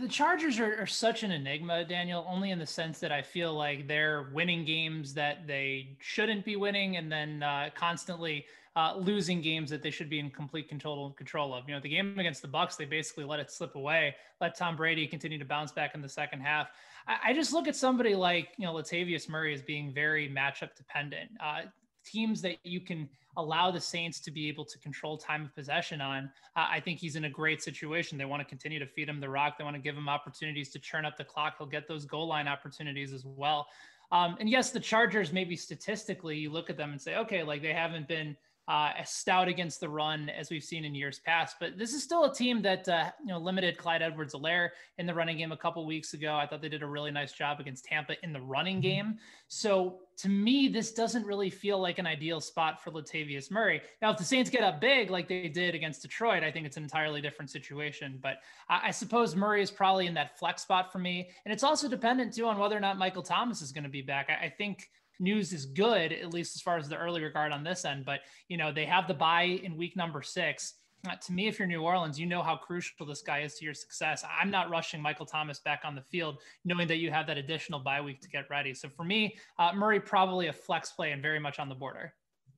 The 0.00 0.08
Chargers 0.08 0.58
are, 0.58 0.80
are, 0.80 0.86
such 0.86 1.22
an 1.22 1.32
enigma, 1.32 1.84
Daniel, 1.84 2.24
only 2.28 2.50
in 2.50 2.58
the 2.58 2.66
sense 2.66 2.98
that 3.00 3.12
I 3.12 3.20
feel 3.20 3.52
like 3.54 3.88
they're 3.88 4.30
winning 4.32 4.64
games 4.64 5.12
that 5.14 5.46
they 5.46 5.96
shouldn't 6.00 6.44
be 6.44 6.56
winning 6.56 6.96
and 6.96 7.10
then 7.10 7.42
uh, 7.42 7.70
constantly 7.74 8.46
uh, 8.74 8.94
losing 8.96 9.42
games 9.42 9.70
that 9.70 9.82
they 9.82 9.90
should 9.90 10.08
be 10.08 10.18
in 10.18 10.30
complete 10.30 10.68
control 10.68 11.10
control 11.10 11.54
of. 11.54 11.68
You 11.68 11.74
know, 11.74 11.80
the 11.80 11.88
game 11.88 12.18
against 12.18 12.42
the 12.42 12.48
Bucks, 12.48 12.76
they 12.76 12.84
basically 12.84 13.24
let 13.24 13.40
it 13.40 13.50
slip 13.50 13.74
away, 13.74 14.14
let 14.40 14.56
Tom 14.56 14.76
Brady 14.76 15.06
continue 15.06 15.38
to 15.38 15.44
bounce 15.44 15.72
back 15.72 15.94
in 15.94 16.00
the 16.00 16.08
second 16.08 16.40
half. 16.40 16.68
I, 17.06 17.30
I 17.30 17.32
just 17.34 17.52
look 17.52 17.68
at 17.68 17.76
somebody 17.76 18.14
like, 18.14 18.48
you 18.56 18.66
know, 18.66 18.72
Latavius 18.74 19.28
Murray 19.28 19.52
as 19.52 19.62
being 19.62 19.92
very 19.92 20.28
matchup 20.28 20.74
dependent. 20.76 21.30
Uh, 21.42 21.62
teams 22.04 22.40
that 22.42 22.58
you 22.64 22.80
can– 22.80 23.08
allow 23.36 23.70
the 23.70 23.80
Saints 23.80 24.20
to 24.20 24.30
be 24.30 24.48
able 24.48 24.64
to 24.64 24.78
control 24.78 25.16
time 25.16 25.44
of 25.44 25.54
possession 25.54 26.00
on, 26.00 26.30
uh, 26.56 26.66
I 26.70 26.80
think 26.80 26.98
he's 26.98 27.16
in 27.16 27.24
a 27.24 27.30
great 27.30 27.62
situation. 27.62 28.18
They 28.18 28.24
want 28.24 28.40
to 28.40 28.48
continue 28.48 28.78
to 28.78 28.86
feed 28.86 29.08
him 29.08 29.20
the 29.20 29.28
rock. 29.28 29.58
They 29.58 29.64
want 29.64 29.76
to 29.76 29.82
give 29.82 29.96
him 29.96 30.08
opportunities 30.08 30.70
to 30.70 30.78
churn 30.78 31.04
up 31.04 31.16
the 31.16 31.24
clock. 31.24 31.54
He'll 31.58 31.66
get 31.66 31.88
those 31.88 32.04
goal 32.04 32.28
line 32.28 32.48
opportunities 32.48 33.12
as 33.12 33.24
well. 33.24 33.66
Um, 34.10 34.36
and 34.40 34.48
yes, 34.48 34.70
the 34.70 34.80
Chargers, 34.80 35.32
maybe 35.32 35.56
statistically, 35.56 36.36
you 36.36 36.50
look 36.50 36.68
at 36.68 36.76
them 36.76 36.92
and 36.92 37.00
say, 37.00 37.16
okay, 37.16 37.42
like 37.42 37.62
they 37.62 37.72
haven't 37.72 38.06
been 38.06 38.36
uh, 38.72 38.90
as 38.98 39.10
stout 39.10 39.48
against 39.48 39.80
the 39.80 39.88
run 39.88 40.30
as 40.30 40.48
we've 40.48 40.64
seen 40.64 40.86
in 40.86 40.94
years 40.94 41.18
past. 41.18 41.56
But 41.60 41.76
this 41.76 41.92
is 41.92 42.02
still 42.02 42.24
a 42.24 42.34
team 42.34 42.62
that 42.62 42.88
uh, 42.88 43.10
you 43.20 43.26
know 43.26 43.38
limited 43.38 43.76
Clyde 43.76 44.00
Edwards-Helaire 44.00 44.70
in 44.96 45.04
the 45.04 45.12
running 45.12 45.36
game 45.36 45.52
a 45.52 45.56
couple 45.58 45.84
weeks 45.84 46.14
ago. 46.14 46.36
I 46.36 46.46
thought 46.46 46.62
they 46.62 46.70
did 46.70 46.82
a 46.82 46.86
really 46.86 47.10
nice 47.10 47.32
job 47.32 47.60
against 47.60 47.84
Tampa 47.84 48.14
in 48.22 48.32
the 48.32 48.40
running 48.40 48.76
mm-hmm. 48.76 48.80
game. 48.80 49.18
So 49.48 49.98
to 50.16 50.30
me, 50.30 50.68
this 50.68 50.92
doesn't 50.92 51.26
really 51.26 51.50
feel 51.50 51.78
like 51.82 51.98
an 51.98 52.06
ideal 52.06 52.40
spot 52.40 52.82
for 52.82 52.90
Latavius 52.90 53.50
Murray. 53.50 53.82
Now, 54.00 54.10
if 54.10 54.16
the 54.16 54.24
Saints 54.24 54.48
get 54.48 54.62
up 54.62 54.80
big 54.80 55.10
like 55.10 55.28
they 55.28 55.48
did 55.48 55.74
against 55.74 56.00
Detroit, 56.00 56.42
I 56.42 56.50
think 56.50 56.64
it's 56.64 56.78
an 56.78 56.82
entirely 56.82 57.20
different 57.20 57.50
situation. 57.50 58.18
But 58.22 58.36
I, 58.70 58.88
I 58.88 58.90
suppose 58.90 59.36
Murray 59.36 59.60
is 59.60 59.70
probably 59.70 60.06
in 60.06 60.14
that 60.14 60.38
flex 60.38 60.62
spot 60.62 60.90
for 60.90 60.98
me, 60.98 61.28
and 61.44 61.52
it's 61.52 61.62
also 61.62 61.90
dependent 61.90 62.32
too 62.32 62.46
on 62.46 62.58
whether 62.58 62.76
or 62.76 62.80
not 62.80 62.96
Michael 62.96 63.22
Thomas 63.22 63.60
is 63.60 63.70
going 63.70 63.84
to 63.84 63.90
be 63.90 64.00
back. 64.00 64.30
I, 64.30 64.46
I 64.46 64.48
think 64.48 64.88
news 65.20 65.52
is 65.52 65.66
good, 65.66 66.12
at 66.12 66.32
least 66.32 66.56
as 66.56 66.62
far 66.62 66.76
as 66.76 66.88
the 66.88 66.96
early 66.96 67.22
regard 67.22 67.52
on 67.52 67.64
this 67.64 67.84
end. 67.84 68.04
But, 68.04 68.20
you 68.48 68.56
know, 68.56 68.72
they 68.72 68.84
have 68.84 69.06
the 69.08 69.14
bye 69.14 69.60
in 69.62 69.76
week 69.76 69.96
number 69.96 70.22
six. 70.22 70.74
Uh, 71.08 71.16
to 71.16 71.32
me, 71.32 71.48
if 71.48 71.58
you're 71.58 71.66
New 71.66 71.82
Orleans, 71.82 72.18
you 72.18 72.26
know 72.26 72.42
how 72.42 72.54
crucial 72.54 73.04
this 73.04 73.22
guy 73.22 73.40
is 73.40 73.56
to 73.56 73.64
your 73.64 73.74
success. 73.74 74.24
I'm 74.40 74.50
not 74.50 74.70
rushing 74.70 75.02
Michael 75.02 75.26
Thomas 75.26 75.58
back 75.58 75.82
on 75.84 75.96
the 75.96 76.02
field, 76.02 76.38
knowing 76.64 76.86
that 76.86 76.98
you 76.98 77.10
have 77.10 77.26
that 77.26 77.38
additional 77.38 77.80
bye 77.80 78.00
week 78.00 78.20
to 78.20 78.28
get 78.28 78.48
ready. 78.48 78.72
So 78.72 78.88
for 78.88 79.02
me, 79.02 79.36
uh, 79.58 79.72
Murray 79.74 79.98
probably 79.98 80.46
a 80.46 80.52
flex 80.52 80.92
play 80.92 81.10
and 81.10 81.20
very 81.20 81.40
much 81.40 81.58
on 81.58 81.68
the 81.68 81.74
border. 81.74 82.14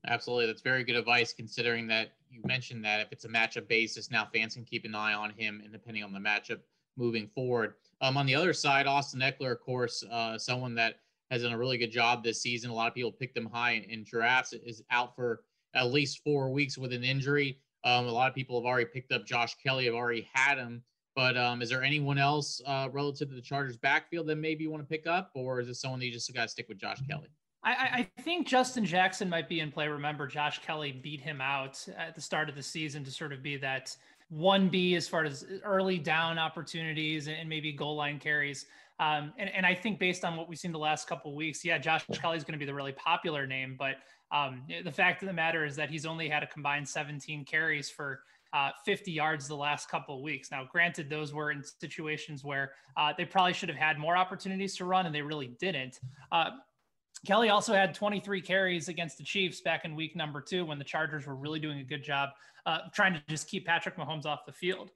Absolutely. 0.07 0.45
That's 0.45 0.61
very 0.61 0.85
good 0.85 0.97
advice 0.97 1.33
considering 1.33 1.87
that 1.87 2.13
you 2.31 2.43
mentioned 2.45 2.85
that 2.85 3.01
if 3.01 3.09
it's 3.13 3.25
a 3.25 3.29
matchup 3.29 3.67
basis, 3.67 4.11
now 4.11 4.29
fans 4.35 4.55
can 4.55 4.65
keep 4.65 4.85
an 4.85 4.95
eye 4.95 5.15
on 5.15 5.31
him 5.31 5.63
and 5.65 5.73
depending 5.73 6.05
on 6.05 6.13
the 6.13 6.19
matchup 6.19 6.59
moving 6.99 7.27
forward. 7.29 7.75
Um, 8.03 8.19
on 8.19 8.27
the 8.27 8.35
other 8.35 8.53
side, 8.53 8.87
Austin 8.87 9.21
Ekeler, 9.21 9.53
of 9.53 9.61
course, 9.61 10.05
uh, 10.11 10.37
someone 10.37 10.75
that 10.75 10.97
has 11.35 11.43
done 11.43 11.53
a 11.53 11.59
really 11.59 11.79
good 11.79 11.93
job 11.93 12.25
this 12.25 12.41
season. 12.41 12.71
A 12.71 12.75
lot 12.75 12.89
of 12.89 12.95
people 12.95 13.13
picked 13.13 13.37
him 13.37 13.47
high 13.47 13.73
in, 13.73 13.83
in 13.85 14.05
drafts. 14.05 14.53
Is 14.53 14.83
out 14.91 15.15
for 15.15 15.43
at 15.75 15.93
least 15.93 16.23
four 16.25 16.51
weeks 16.51 16.79
with 16.79 16.93
an 16.93 17.05
injury. 17.05 17.59
Um, 17.85 18.07
a 18.07 18.13
lot 18.13 18.29
of 18.29 18.35
people 18.35 18.59
have 18.59 18.67
already 18.67 18.87
picked 18.87 19.13
up 19.13 19.27
Josh 19.27 19.55
Kelley. 19.63 19.85
Have 19.85 19.95
already 19.95 20.29
had 20.33 20.59
him. 20.59 20.83
But 21.15 21.37
um, 21.37 21.63
is 21.63 21.69
there 21.69 21.83
anyone 21.83 22.19
else 22.19 22.61
uh, 22.67 22.89
relative 22.91 23.29
to 23.29 23.35
the 23.35 23.43
Chargers 23.43 23.77
backfield 23.77 24.27
that 24.27 24.37
maybe 24.37 24.65
you 24.65 24.71
want 24.71 24.83
to 24.83 24.89
pick 24.89 25.07
up, 25.07 25.31
or 25.35 25.61
is 25.61 25.69
it 25.69 25.75
someone 25.75 26.01
that 26.01 26.07
you 26.07 26.13
just 26.13 26.33
got 26.35 26.43
to 26.43 26.49
stick 26.49 26.67
with 26.69 26.79
Josh 26.79 26.99
Kelley? 27.09 27.29
I, 27.63 28.07
I, 28.17 28.23
think 28.23 28.47
Justin 28.47 28.85
Jackson 28.85 29.31
might 29.31 29.49
be 29.49 29.61
in 29.61 29.73
play. 29.73 29.89
Remember, 29.89 30.27
Josh 30.27 30.59
Kelley 30.59 30.93
beat 30.93 31.21
him 31.21 31.41
out 31.41 31.83
at 31.97 32.15
the 32.15 32.21
start 32.21 32.51
of 32.51 32.57
the 32.57 32.63
season 32.63 33.05
to 33.05 33.11
sort 33.11 33.33
of 33.33 33.43
be 33.43 33.57
that 33.57 33.97
1B 34.33 34.97
as 34.97 35.09
far 35.09 35.25
as 35.25 35.47
early 35.65 35.99
down 35.99 36.39
opportunities 36.39 37.27
and 37.27 37.49
maybe 37.49 37.73
goal 37.73 37.97
line 37.97 38.19
carries. 38.19 38.67
Um, 39.01 39.33
and, 39.39 39.51
and 39.51 39.67
I 39.67 39.75
think 39.75 39.99
based 39.99 40.25
on 40.25 40.37
what 40.37 40.49
we've 40.49 40.59
seen 40.59 40.73
the 40.73 40.79
last 40.79 41.09
couple 41.09 41.33
of 41.33 41.37
weeks, 41.37 41.65
yeah, 41.65 41.79
Josh 41.79 42.05
Kelley 42.13 42.37
is 42.37 42.45
going 42.45 42.53
to 42.53 42.59
be 42.59 42.67
the 42.67 42.75
really 42.75 42.93
popular 42.93 43.47
name. 43.47 43.77
But 43.79 43.97
um, 44.31 44.63
the 44.85 44.93
fact 44.93 45.23
of 45.23 45.27
the 45.27 45.33
matter 45.33 45.65
is 45.65 45.77
that 45.77 45.91
he's 45.91 46.07
only 46.07 46.29
had 46.29 46.43
a 46.43 46.47
combined 46.47 46.89
17 46.89 47.45
carries 47.45 47.91
for 47.91 48.21
uh, 48.53 48.71
50 48.85 49.11
yards 49.11 49.49
the 49.49 49.57
last 49.57 49.89
couple 49.89 50.17
of 50.17 50.23
weeks. 50.23 50.51
Now, 50.51 50.67
granted, 50.71 51.11
those 51.11 51.35
were 51.35 51.51
in 51.51 51.63
situations 51.63 52.45
where 52.45 52.73
uh, 52.97 53.13
they 53.19 53.25
probably 53.25 53.53
should 53.53 53.69
have 53.69 53.79
had 53.79 53.99
more 53.99 54.17
opportunities 54.17 54.77
to 54.77 54.85
run, 54.85 55.07
and 55.07 55.15
they 55.15 55.23
really 55.23 55.57
didn't. 55.59 55.99
Uh, 56.31 56.51
Kelley 57.27 57.49
also 57.49 57.73
had 57.73 57.95
23 57.95 58.41
carries 58.43 58.89
against 58.89 59.19
the 59.19 59.25
Chiefs 59.25 59.61
back 59.61 59.85
in 59.85 59.97
week 59.97 60.15
number 60.15 60.41
two 60.41 60.65
when 60.65 60.79
the 60.79 60.85
Chargers 60.85 61.27
were 61.27 61.35
really 61.35 61.59
doing 61.59 61.81
a 61.81 61.85
good 61.85 62.05
job 62.05 62.31
uh, 62.67 62.79
trying 62.93 63.15
to 63.15 63.23
just 63.29 63.49
keep 63.49 63.67
Patrick 63.67 63.97
Mahomes 63.97 64.27
off 64.27 64.47
the 64.47 64.53
field. 64.53 64.91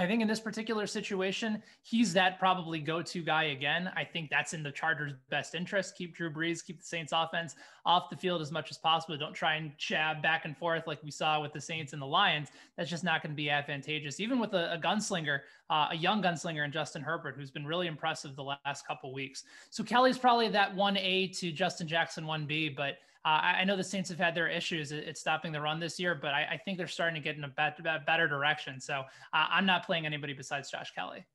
I 0.00 0.06
think 0.06 0.22
in 0.22 0.28
this 0.28 0.40
particular 0.40 0.86
situation, 0.86 1.62
he's 1.82 2.14
that 2.14 2.38
probably 2.38 2.80
go-to 2.80 3.22
guy 3.22 3.44
again. 3.44 3.90
I 3.94 4.02
think 4.02 4.30
that's 4.30 4.54
in 4.54 4.62
the 4.62 4.72
Chargers' 4.72 5.12
best 5.28 5.54
interest. 5.54 5.94
Keep 5.94 6.16
Drew 6.16 6.32
Brees, 6.32 6.64
keep 6.64 6.78
the 6.78 6.86
Saints 6.86 7.12
offense 7.14 7.54
off 7.84 8.08
the 8.08 8.16
field 8.16 8.40
as 8.40 8.50
much 8.50 8.70
as 8.70 8.78
possible. 8.78 9.18
Don't 9.18 9.34
try 9.34 9.56
and 9.56 9.72
jab 9.76 10.22
back 10.22 10.46
and 10.46 10.56
forth 10.56 10.86
like 10.86 11.02
we 11.04 11.10
saw 11.10 11.42
with 11.42 11.52
the 11.52 11.60
Saints 11.60 11.92
and 11.92 12.00
the 12.00 12.06
Lions. 12.06 12.48
That's 12.78 12.88
just 12.88 13.04
not 13.04 13.22
going 13.22 13.32
to 13.32 13.36
be 13.36 13.50
advantageous. 13.50 14.20
Even 14.20 14.38
with 14.38 14.54
a, 14.54 14.72
a 14.72 14.78
gunslinger, 14.78 15.40
uh, 15.68 15.88
a 15.90 15.96
young 15.96 16.22
gunslinger 16.22 16.64
in 16.64 16.72
Justin 16.72 17.02
Herbert, 17.02 17.36
who's 17.36 17.50
been 17.50 17.66
really 17.66 17.86
impressive 17.86 18.34
the 18.36 18.56
last 18.64 18.86
couple 18.86 19.12
weeks. 19.12 19.44
So 19.68 19.84
Kelley's 19.84 20.16
probably 20.16 20.48
that 20.48 20.74
1A 20.74 21.38
to 21.40 21.52
Justin 21.52 21.86
Jackson 21.86 22.24
1B, 22.24 22.74
but 22.74 22.94
uh, 23.24 23.28
I 23.28 23.64
know 23.64 23.76
the 23.76 23.84
Saints 23.84 24.08
have 24.08 24.18
had 24.18 24.34
their 24.34 24.48
issues 24.48 24.92
at, 24.92 25.18
stopping 25.18 25.52
the 25.52 25.60
run 25.60 25.78
this 25.78 26.00
year, 26.00 26.14
but 26.14 26.32
I, 26.32 26.48
I, 26.52 26.56
think 26.56 26.78
they're 26.78 26.86
starting 26.86 27.14
to 27.14 27.20
get 27.20 27.36
in 27.36 27.44
a 27.44 27.48
better, 27.48 27.82
better 28.06 28.26
direction. 28.26 28.80
So 28.80 29.00
uh, 29.34 29.46
I'm 29.50 29.66
not 29.66 29.84
playing 29.84 30.06
anybody 30.06 30.32
besides 30.32 30.70
Josh 30.70 30.92
Kelley. 30.94 31.26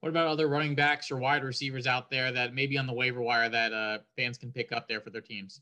What 0.00 0.08
about 0.08 0.28
other 0.28 0.48
running 0.48 0.74
backs 0.74 1.10
or 1.10 1.18
wide 1.18 1.44
receivers 1.44 1.86
out 1.86 2.08
there 2.08 2.32
that 2.32 2.54
maybe 2.54 2.78
on 2.78 2.86
the 2.86 2.94
waiver 2.94 3.20
wire 3.20 3.50
that 3.50 3.74
uh, 3.74 3.98
fans 4.16 4.38
can 4.38 4.52
pick 4.52 4.72
up 4.72 4.88
there 4.88 5.02
for 5.02 5.10
their 5.10 5.20
teams? 5.20 5.60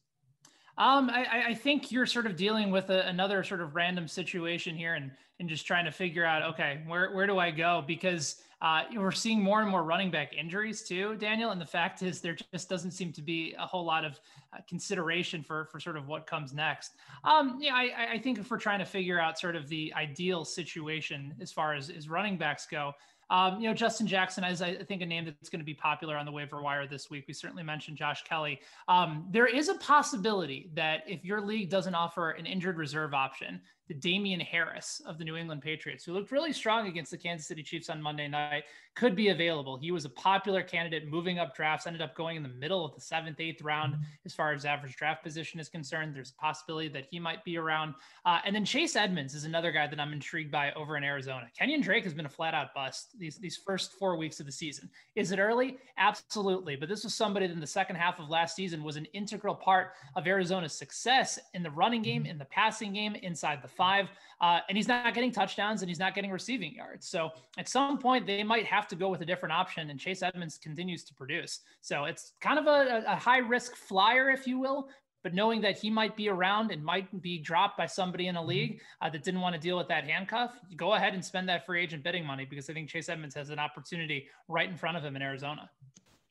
Um, 0.78 1.11
I, 1.11 1.46
I, 1.49 1.54
think 1.54 1.90
you're 1.90 2.04
sort 2.04 2.26
of 2.26 2.37
dealing 2.37 2.70
with 2.70 2.90
a, 2.90 3.08
another 3.08 3.42
sort 3.42 3.62
of 3.62 3.75
random 3.75 4.06
situation 4.06 4.76
here 4.76 4.94
and, 4.94 5.11
and 5.40 5.49
just 5.49 5.66
trying 5.66 5.87
to 5.87 5.90
figure 5.90 6.25
out, 6.25 6.42
okay, 6.52 6.82
where, 6.87 7.14
where 7.14 7.26
do 7.26 7.38
I 7.38 7.50
go? 7.50 7.82
Because 7.87 8.42
uh, 8.62 8.84
we're 8.94 9.12
seeing 9.12 9.42
more 9.42 9.60
and 9.60 9.70
more 9.70 9.84
running 9.84 10.10
back 10.10 10.32
injuries 10.34 10.82
too, 10.82 11.16
Daniel. 11.16 11.50
And 11.50 11.60
the 11.60 11.66
fact 11.66 12.02
is, 12.02 12.20
there 12.20 12.36
just 12.52 12.68
doesn't 12.68 12.92
seem 12.92 13.12
to 13.12 13.22
be 13.22 13.54
a 13.58 13.66
whole 13.66 13.84
lot 13.84 14.04
of 14.04 14.18
uh, 14.52 14.58
consideration 14.68 15.42
for 15.42 15.66
for 15.66 15.78
sort 15.78 15.96
of 15.96 16.08
what 16.08 16.26
comes 16.26 16.54
next. 16.54 16.92
Um, 17.25 17.58
yeah, 17.60 17.75
I, 17.75 18.14
I 18.14 18.18
think 18.18 18.38
if 18.38 18.50
we're 18.50 18.58
trying 18.58 18.78
to 18.78 18.86
figure 18.86 19.20
out 19.20 19.38
sort 19.38 19.56
of 19.56 19.68
the 19.68 19.92
ideal 19.94 20.44
situation 20.44 21.34
as 21.40 21.52
far 21.52 21.75
as, 21.75 21.90
as 21.90 22.08
running 22.08 22.38
backs 22.38 22.66
go, 22.66 22.92
um, 23.28 23.60
you 23.60 23.68
know, 23.68 23.75
Justin 23.75 24.06
Jackson 24.06 24.44
is, 24.44 24.62
I 24.62 24.76
think, 24.76 25.02
a 25.02 25.06
name 25.06 25.25
that's 25.25 25.48
going 25.48 25.60
to 25.60 25.64
be 25.64 25.75
popular 25.75 26.16
on 26.16 26.25
the 26.25 26.32
waiver 26.32 26.62
wire 26.62 26.86
this 26.86 27.10
week. 27.10 27.25
We 27.26 27.34
certainly 27.34 27.64
mentioned 27.64 27.96
Josh 27.96 28.22
Kelley. 28.22 28.60
Um, 28.86 29.26
there 29.30 29.46
is 29.46 29.68
a 29.68 29.75
possibility 29.75 30.70
that 30.75 31.02
if 31.08 31.25
your 31.25 31.40
league 31.40 31.68
doesn't 31.68 31.94
offer 31.94 32.30
an 32.30 32.46
injured 32.46 32.76
reserve 32.76 33.14
option, 33.14 33.60
the 33.88 33.95
Damien 33.95 34.40
Harris 34.40 35.00
of 35.07 35.19
the 35.19 35.25
New 35.25 35.37
England 35.37 35.62
Patriots, 35.62 36.05
who 36.05 36.12
looked 36.12 36.33
really 36.33 36.52
strong 36.52 36.87
against 36.87 37.11
the 37.11 37.16
Kansas 37.16 37.47
City 37.47 37.62
Chiefs 37.62 37.88
on 37.88 38.02
Monday 38.02 38.28
night, 38.28 38.64
could 38.97 39.14
be 39.14 39.28
available. 39.28 39.76
He 39.76 39.93
was 39.93 40.07
a 40.07 40.11
popular 40.11 40.62
candidate 40.62 41.09
moving 41.09 41.38
up 41.38 41.55
drafts, 41.55 41.87
ended 41.87 42.00
up 42.00 42.16
going 42.16 42.37
in 42.37 42.43
the 42.43 42.49
middle 42.49 42.85
of 42.85 42.95
the 42.95 43.00
seventh, 43.00 43.38
eighth 43.40 43.62
round 43.62 43.95
as 44.25 44.33
far 44.33 44.52
as 44.52 44.64
average 44.64 44.97
draft 44.97 45.23
position 45.23 45.61
is 45.61 45.69
concerned. 45.69 46.16
There's 46.16 46.31
a 46.31 46.40
possibility 46.40 46.88
that 46.88 47.07
he 47.11 47.21
might 47.21 47.45
be 47.45 47.59
around. 47.59 47.95
Uh, 48.25 48.38
and 48.45 48.57
then 48.57 48.64
Chase 48.64 48.97
Edmonds 48.97 49.35
is 49.35 49.45
another 49.45 49.71
guy 49.71 49.87
that 49.87 50.00
I'm 50.00 50.14
intrigued 50.14 50.50
by 50.50 50.73
over 50.73 50.97
in 50.97 51.05
Arizona. 51.05 51.47
Kenyan 51.61 51.83
Drake 51.83 52.05
has 52.05 52.14
been 52.14 52.25
a 52.26 52.31
flat 52.31 52.55
out 52.55 52.73
bust 52.75 53.19
these, 53.19 53.37
these 53.37 53.57
first 53.57 53.93
four 53.93 54.16
weeks 54.16 54.40
of 54.40 54.47
the 54.47 54.52
season. 54.52 54.88
Is 55.14 55.31
it 55.31 55.38
early? 55.38 55.76
Absolutely. 55.99 56.75
But 56.75 56.88
this 56.88 57.05
was 57.05 57.14
somebody 57.14 57.47
that 57.47 57.52
in 57.52 57.61
the 57.61 57.66
second 57.66 57.97
half 57.97 58.19
of 58.19 58.31
last 58.31 58.57
season 58.57 58.83
was 58.83 58.97
an 58.97 59.07
integral 59.12 59.55
part 59.55 59.90
of 60.14 60.26
Arizona's 60.26 60.73
success 60.73 61.38
in 61.52 61.62
the 61.62 61.71
running 61.71 62.00
game, 62.00 62.25
in 62.25 62.38
the 62.38 62.47
passing 62.47 62.95
game, 62.95 63.14
inside 63.16 63.61
the 63.62 63.69
five. 63.76 64.09
Uh, 64.40 64.61
and 64.68 64.76
he's 64.76 64.88
not 64.88 65.14
getting 65.14 65.33
touchdowns 65.33 65.83
and 65.83 65.88
he's 65.88 65.99
not 65.99 66.14
getting 66.14 66.30
receiving 66.30 66.75
yards. 66.75 67.09
So 67.09 67.30
at 67.59 67.68
some 67.68 67.99
point, 67.99 68.26
they 68.26 68.42
might 68.42 68.66
have 68.66 68.87
to 68.88 68.97
go 68.97 69.09
with 69.09 69.23
a 69.23 69.25
different 69.25 69.52
option. 69.52 69.90
And 69.90 69.99
Chase 69.99 70.23
Edmonds 70.23 70.59
continues 70.59 71.04
to 71.04 71.14
produce. 71.14 71.61
So 71.80 72.04
it's 72.04 72.33
kind 72.40 72.59
of 72.59 72.66
a, 72.66 73.04
a 73.06 73.16
high 73.16 73.38
risk 73.38 73.76
flyer, 73.76 74.30
if 74.30 74.47
you 74.47 74.59
will. 74.59 74.88
But 75.26 75.35
knowing 75.35 75.61
that 75.62 75.76
he 75.76 75.90
might 75.90 76.16
be 76.16 76.28
around 76.28 76.71
and 76.71 76.85
might 76.85 77.21
be 77.21 77.38
dropped 77.38 77.76
by 77.76 77.87
somebody 77.87 78.28
in 78.28 78.37
a 78.37 78.38
mm-hmm. 78.38 78.49
league 78.49 78.80
uh, 79.00 79.11
that 79.11 79.25
didn't 79.25 79.40
want 79.40 79.56
to 79.56 79.61
deal 79.61 79.76
with 79.76 79.88
that 79.88 80.04
handcuff, 80.04 80.61
go 80.76 80.95
ahead 80.95 81.14
and 81.14 81.25
spend 81.25 81.49
that 81.49 81.66
free 81.66 81.83
agent 81.83 82.04
bidding 82.04 82.25
money 82.25 82.45
because 82.45 82.71
I 82.71 82.75
think 82.75 82.88
Chase 82.88 83.09
Edmonds 83.09 83.35
has 83.35 83.50
an 83.50 83.59
opportunity 83.59 84.28
right 84.47 84.68
in 84.68 84.76
front 84.76 84.97
of 84.97 85.02
him 85.02 85.16
in 85.16 85.23
Arizona. 85.23 85.68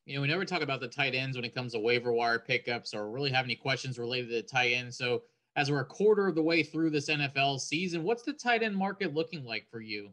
You 0.05 0.15
know, 0.15 0.21
we 0.21 0.29
never 0.29 0.45
talk 0.45 0.61
about 0.61 0.79
the 0.79 0.87
tight 0.87 1.13
ends 1.13 1.35
when 1.35 1.43
it 1.43 1.53
comes 1.53 1.73
to 1.73 1.79
waiver 1.79 2.13
wire 2.13 2.39
pickups 2.39 2.93
or 2.93 3.09
really 3.09 3.31
have 3.31 3.43
any 3.43 3.55
questions 3.55 3.99
related 3.99 4.29
to 4.29 4.35
the 4.35 4.43
tight 4.43 4.71
end. 4.71 4.93
So 4.93 5.23
as 5.55 5.71
we're 5.71 5.79
a 5.79 5.85
quarter 5.85 6.27
of 6.27 6.35
the 6.35 6.43
way 6.43 6.63
through 6.63 6.89
this 6.89 7.09
NFL 7.09 7.59
season. 7.59 8.03
What's 8.03 8.23
the 8.23 8.33
tight 8.33 8.63
end 8.63 8.75
market 8.75 9.13
looking 9.13 9.43
like 9.45 9.67
for 9.69 9.81
you? 9.81 10.11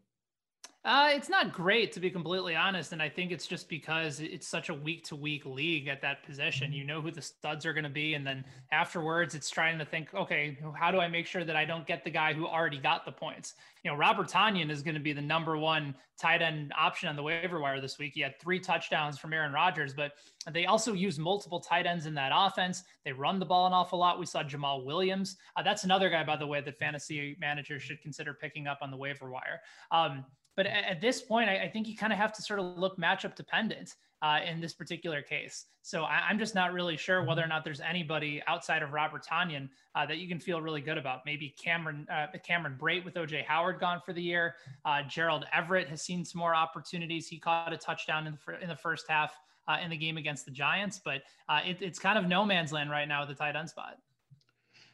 Uh, 0.84 1.10
it's 1.12 1.28
not 1.28 1.52
great 1.52 1.92
to 1.92 2.00
be 2.00 2.10
completely 2.10 2.56
honest, 2.56 2.92
and 2.92 3.00
I 3.00 3.08
think 3.08 3.30
it's 3.30 3.46
just 3.46 3.68
because 3.68 4.18
it's 4.18 4.48
such 4.48 4.68
a 4.68 4.74
week 4.74 5.04
to 5.04 5.14
week 5.14 5.46
league 5.46 5.86
at 5.86 6.02
that 6.02 6.24
position. 6.24 6.72
You 6.72 6.82
know 6.82 7.00
who 7.00 7.12
the 7.12 7.22
studs 7.22 7.64
are 7.64 7.72
going 7.72 7.84
to 7.84 7.90
be, 7.90 8.14
and 8.14 8.26
then 8.26 8.44
afterwards, 8.72 9.36
it's 9.36 9.48
trying 9.48 9.78
to 9.78 9.84
think, 9.84 10.12
okay, 10.12 10.58
how 10.76 10.90
do 10.90 10.98
I 10.98 11.06
make 11.06 11.26
sure 11.26 11.44
that 11.44 11.54
I 11.54 11.64
don't 11.64 11.86
get 11.86 12.02
the 12.02 12.10
guy 12.10 12.32
who 12.32 12.48
already 12.48 12.78
got 12.78 13.04
the 13.04 13.12
points? 13.12 13.54
You 13.84 13.92
know, 13.92 13.96
Robert 13.96 14.26
Tonyan 14.28 14.70
is 14.70 14.82
going 14.82 14.96
to 14.96 15.00
be 15.00 15.12
the 15.12 15.22
number 15.22 15.56
one 15.56 15.94
tight 16.20 16.42
end 16.42 16.72
option 16.76 17.08
on 17.08 17.14
the 17.14 17.22
waiver 17.22 17.60
wire 17.60 17.80
this 17.80 18.00
week. 18.00 18.14
He 18.16 18.20
had 18.20 18.40
three 18.40 18.58
touchdowns 18.58 19.20
from 19.20 19.32
Aaron 19.32 19.52
Rodgers, 19.52 19.94
but 19.94 20.14
they 20.50 20.66
also 20.66 20.94
use 20.94 21.16
multiple 21.16 21.60
tight 21.60 21.86
ends 21.86 22.06
in 22.06 22.14
that 22.14 22.32
offense. 22.34 22.82
They 23.04 23.12
run 23.12 23.38
the 23.38 23.46
ball 23.46 23.68
an 23.68 23.72
awful 23.72 24.00
lot. 24.00 24.18
We 24.18 24.26
saw 24.26 24.42
Jamaal 24.42 24.84
Williams. 24.84 25.36
Uh, 25.56 25.62
that's 25.62 25.84
another 25.84 26.10
guy, 26.10 26.24
by 26.24 26.36
the 26.36 26.46
way, 26.46 26.60
that 26.60 26.76
fantasy 26.80 27.36
managers 27.40 27.82
should 27.82 28.02
consider 28.02 28.34
picking 28.34 28.66
up 28.66 28.78
on 28.82 28.90
the 28.90 28.96
waiver 28.96 29.30
wire. 29.30 29.60
Um, 29.92 30.24
but 30.56 30.66
at, 30.66 30.84
at 30.84 31.00
this 31.00 31.22
point, 31.22 31.48
I, 31.48 31.64
I 31.64 31.68
think 31.68 31.88
you 31.88 31.96
kind 31.96 32.12
of 32.12 32.18
have 32.18 32.32
to 32.34 32.42
sort 32.42 32.60
of 32.60 32.76
look 32.78 32.98
matchup 32.98 33.34
dependent 33.34 33.94
uh, 34.22 34.38
in 34.48 34.60
this 34.60 34.72
particular 34.72 35.20
case. 35.20 35.66
So 35.82 36.04
I, 36.04 36.30
am 36.30 36.38
just 36.38 36.54
not 36.54 36.72
really 36.72 36.96
sure 36.96 37.24
whether 37.24 37.42
or 37.42 37.48
not 37.48 37.64
there's 37.64 37.80
anybody 37.80 38.40
outside 38.46 38.82
of 38.82 38.92
Robert 38.92 39.26
Tonyan 39.26 39.68
uh, 39.96 40.06
that 40.06 40.18
you 40.18 40.28
can 40.28 40.38
feel 40.38 40.60
really 40.60 40.80
good 40.80 40.96
about. 40.96 41.20
Maybe 41.26 41.54
Cameron 41.60 42.06
uh, 42.10 42.26
Cameron 42.46 42.78
Brate 42.80 43.04
with 43.04 43.14
OJ 43.14 43.44
Howard 43.44 43.80
gone 43.80 44.00
for 44.04 44.12
the 44.12 44.22
year. 44.22 44.54
Uh, 44.84 45.02
Gerald 45.08 45.44
Everett 45.52 45.88
has 45.88 46.02
seen 46.02 46.24
some 46.24 46.38
more 46.38 46.54
opportunities. 46.54 47.26
He 47.26 47.38
caught 47.38 47.72
a 47.72 47.76
touchdown 47.76 48.28
in 48.28 48.38
the, 48.46 48.62
in 48.62 48.68
the 48.68 48.76
first 48.76 49.06
half 49.08 49.34
uh, 49.66 49.78
in 49.82 49.90
the 49.90 49.96
game 49.96 50.16
against 50.16 50.44
the 50.44 50.52
Giants, 50.52 51.00
but 51.04 51.22
uh, 51.48 51.60
it, 51.66 51.78
it's 51.80 51.98
kind 51.98 52.16
of 52.16 52.26
no 52.26 52.44
man's 52.44 52.72
land 52.72 52.90
right 52.90 53.08
now 53.08 53.20
with 53.20 53.28
the 53.28 53.34
tight 53.34 53.56
end 53.56 53.68
spot 53.68 53.96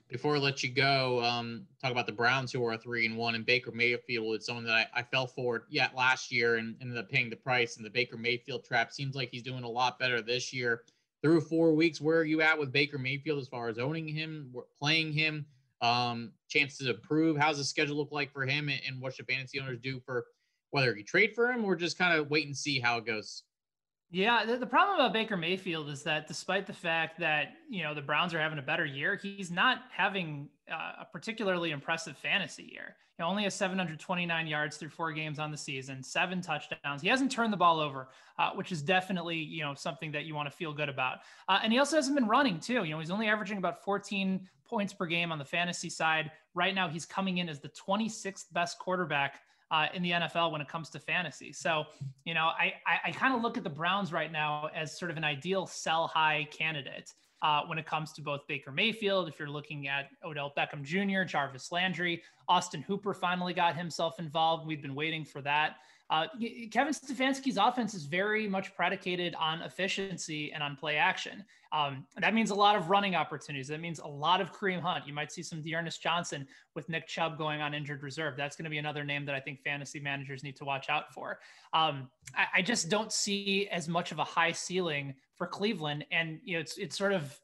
before 0.08 0.36
I 0.36 0.38
let 0.38 0.62
you 0.62 0.70
go, 0.70 1.22
um, 1.22 1.66
talk 1.82 1.92
about 1.92 2.06
the 2.06 2.12
Browns 2.12 2.50
who 2.50 2.64
are 2.64 2.76
three 2.76 3.06
and 3.06 3.16
one, 3.16 3.34
and 3.34 3.44
Baker 3.44 3.70
Mayfield 3.70 4.38
is 4.38 4.46
someone 4.46 4.64
that 4.64 4.88
I, 4.94 5.00
I 5.00 5.02
fell 5.02 5.26
for 5.26 5.66
yet 5.68 5.94
last 5.94 6.32
year 6.32 6.56
and 6.56 6.76
ended 6.80 6.96
up 6.96 7.10
paying 7.10 7.28
the 7.28 7.36
price. 7.36 7.76
And 7.76 7.84
the 7.84 7.90
Baker 7.90 8.16
Mayfield 8.16 8.64
trap 8.64 8.92
seems 8.92 9.14
like 9.14 9.28
he's 9.30 9.42
doing 9.42 9.64
a 9.64 9.68
lot 9.68 9.98
better 9.98 10.22
this 10.22 10.52
year. 10.52 10.82
Through 11.20 11.42
four 11.42 11.74
weeks, 11.74 12.00
where 12.00 12.18
are 12.18 12.24
you 12.24 12.40
at 12.40 12.58
with 12.58 12.72
Baker 12.72 12.96
Mayfield 12.96 13.40
as 13.40 13.48
far 13.48 13.68
as 13.68 13.78
owning 13.78 14.08
him, 14.08 14.54
playing 14.78 15.12
him, 15.12 15.44
um, 15.82 16.32
chances 16.48 16.86
to 16.86 16.94
improve? 16.94 17.36
How's 17.36 17.58
the 17.58 17.64
schedule 17.64 17.96
look 17.96 18.12
like 18.12 18.32
for 18.32 18.46
him, 18.46 18.68
and, 18.68 18.80
and 18.86 19.00
what 19.00 19.14
should 19.14 19.26
fantasy 19.26 19.60
owners 19.60 19.80
do 19.82 20.00
for 20.00 20.26
whether 20.70 20.96
you 20.96 21.04
trade 21.04 21.34
for 21.34 21.50
him 21.50 21.64
or 21.64 21.74
just 21.74 21.98
kind 21.98 22.16
of 22.16 22.30
wait 22.30 22.46
and 22.46 22.56
see 22.56 22.78
how 22.78 22.98
it 22.98 23.04
goes? 23.06 23.42
Yeah, 24.10 24.46
the, 24.46 24.56
the, 24.56 24.66
problem 24.66 24.94
about 24.94 25.12
Baker 25.12 25.36
Mayfield 25.36 25.90
is 25.90 26.02
that 26.04 26.26
despite 26.26 26.66
the 26.66 26.72
fact 26.72 27.18
that 27.20 27.48
you 27.68 27.82
know 27.82 27.94
the 27.94 28.00
Browns 28.00 28.32
are 28.32 28.40
having 28.40 28.58
a 28.58 28.62
better 28.62 28.86
year, 28.86 29.16
he's 29.16 29.50
not 29.50 29.82
having 29.90 30.48
uh, 30.70 31.02
a 31.02 31.06
particularly 31.12 31.72
impressive 31.72 32.16
fantasy 32.16 32.70
year. 32.72 32.96
He 33.18 33.22
only 33.22 33.42
has 33.42 33.54
729 33.54 34.46
yards 34.46 34.78
through 34.78 34.88
four 34.90 35.12
games 35.12 35.38
on 35.38 35.50
the 35.50 35.58
season, 35.58 36.02
seven 36.02 36.40
touchdowns. 36.40 37.02
He 37.02 37.08
hasn't 37.08 37.30
turned 37.30 37.52
the 37.52 37.58
ball 37.58 37.80
over, 37.80 38.08
uh, 38.38 38.52
which 38.52 38.72
is 38.72 38.80
definitely 38.80 39.36
you 39.36 39.62
know 39.62 39.74
something 39.74 40.10
that 40.12 40.24
you 40.24 40.34
want 40.34 40.50
to 40.50 40.56
feel 40.56 40.72
good 40.72 40.88
about. 40.88 41.18
Uh, 41.46 41.58
and 41.62 41.70
he 41.70 41.78
also 41.78 41.96
hasn't 41.96 42.16
been 42.16 42.28
running 42.28 42.60
too. 42.60 42.84
You 42.84 42.92
know, 42.92 43.00
he's 43.00 43.10
only 43.10 43.28
averaging 43.28 43.58
about 43.58 43.84
14 43.84 44.48
points 44.64 44.94
per 44.94 45.04
game 45.04 45.32
on 45.32 45.38
the 45.38 45.44
fantasy 45.44 45.90
side. 45.90 46.30
Right 46.54 46.74
now, 46.74 46.88
he's 46.88 47.04
coming 47.04 47.38
in 47.38 47.48
as 47.50 47.60
the 47.60 47.68
26th 47.70 48.52
best 48.54 48.78
quarterback 48.78 49.40
uh, 49.70 49.86
in 49.94 50.02
the 50.02 50.12
NFL 50.12 50.52
when 50.52 50.60
it 50.60 50.68
comes 50.68 50.88
to 50.90 50.98
fantasy. 50.98 51.52
So, 51.52 51.84
you 52.24 52.34
know, 52.34 52.46
I, 52.58 52.74
I, 52.86 53.08
I 53.08 53.10
kind 53.12 53.34
of 53.34 53.42
look 53.42 53.56
at 53.56 53.64
the 53.64 53.70
Browns 53.70 54.12
right 54.12 54.32
now 54.32 54.70
as 54.74 54.98
sort 54.98 55.10
of 55.10 55.16
an 55.16 55.24
ideal 55.24 55.66
sell 55.66 56.06
high 56.06 56.48
candidate. 56.50 57.12
Uh, 57.40 57.60
when 57.66 57.78
it 57.78 57.86
comes 57.86 58.12
to 58.12 58.20
both 58.20 58.40
Baker 58.48 58.72
Mayfield, 58.72 59.28
if 59.28 59.38
you're 59.38 59.48
looking 59.48 59.86
at 59.86 60.08
Odell 60.24 60.52
Beckham 60.58 60.82
Jr., 60.82 61.22
Jarvis 61.22 61.70
Landry, 61.70 62.20
Austin 62.48 62.82
Hooper 62.82 63.14
finally 63.14 63.54
got 63.54 63.76
himself 63.76 64.18
involved. 64.18 64.66
We've 64.66 64.82
been 64.82 64.96
waiting 64.96 65.24
for 65.24 65.40
that. 65.42 65.76
Uh, 66.10 66.26
Kevin 66.70 66.94
Stefanski's 66.94 67.58
offense 67.58 67.94
is 67.94 68.04
very 68.04 68.48
much 68.48 68.74
predicated 68.74 69.34
on 69.34 69.60
efficiency 69.62 70.52
and 70.52 70.62
on 70.62 70.74
play 70.76 70.96
action. 70.96 71.44
Um, 71.70 72.06
that 72.18 72.32
means 72.32 72.50
a 72.50 72.54
lot 72.54 72.76
of 72.76 72.88
running 72.88 73.14
opportunities. 73.14 73.68
That 73.68 73.80
means 73.80 73.98
a 73.98 74.06
lot 74.06 74.40
of 74.40 74.52
Kareem 74.52 74.80
Hunt. 74.80 75.06
You 75.06 75.12
might 75.12 75.30
see 75.30 75.42
some 75.42 75.60
D'Ernest 75.62 76.02
Johnson 76.02 76.46
with 76.74 76.88
Nick 76.88 77.06
Chubb 77.06 77.36
going 77.36 77.60
on 77.60 77.74
injured 77.74 78.02
reserve. 78.02 78.36
That's 78.36 78.56
going 78.56 78.64
to 78.64 78.70
be 78.70 78.78
another 78.78 79.04
name 79.04 79.26
that 79.26 79.34
I 79.34 79.40
think 79.40 79.60
fantasy 79.60 80.00
managers 80.00 80.42
need 80.42 80.56
to 80.56 80.64
watch 80.64 80.88
out 80.88 81.12
for. 81.12 81.40
Um, 81.74 82.08
I, 82.34 82.46
I 82.56 82.62
just 82.62 82.88
don't 82.88 83.12
see 83.12 83.68
as 83.68 83.86
much 83.86 84.12
of 84.12 84.18
a 84.18 84.24
high 84.24 84.52
ceiling 84.52 85.14
for 85.36 85.46
Cleveland, 85.46 86.06
and 86.10 86.40
you 86.42 86.54
know, 86.54 86.60
it's 86.60 86.78
it's 86.78 86.96
sort 86.96 87.12
of 87.12 87.38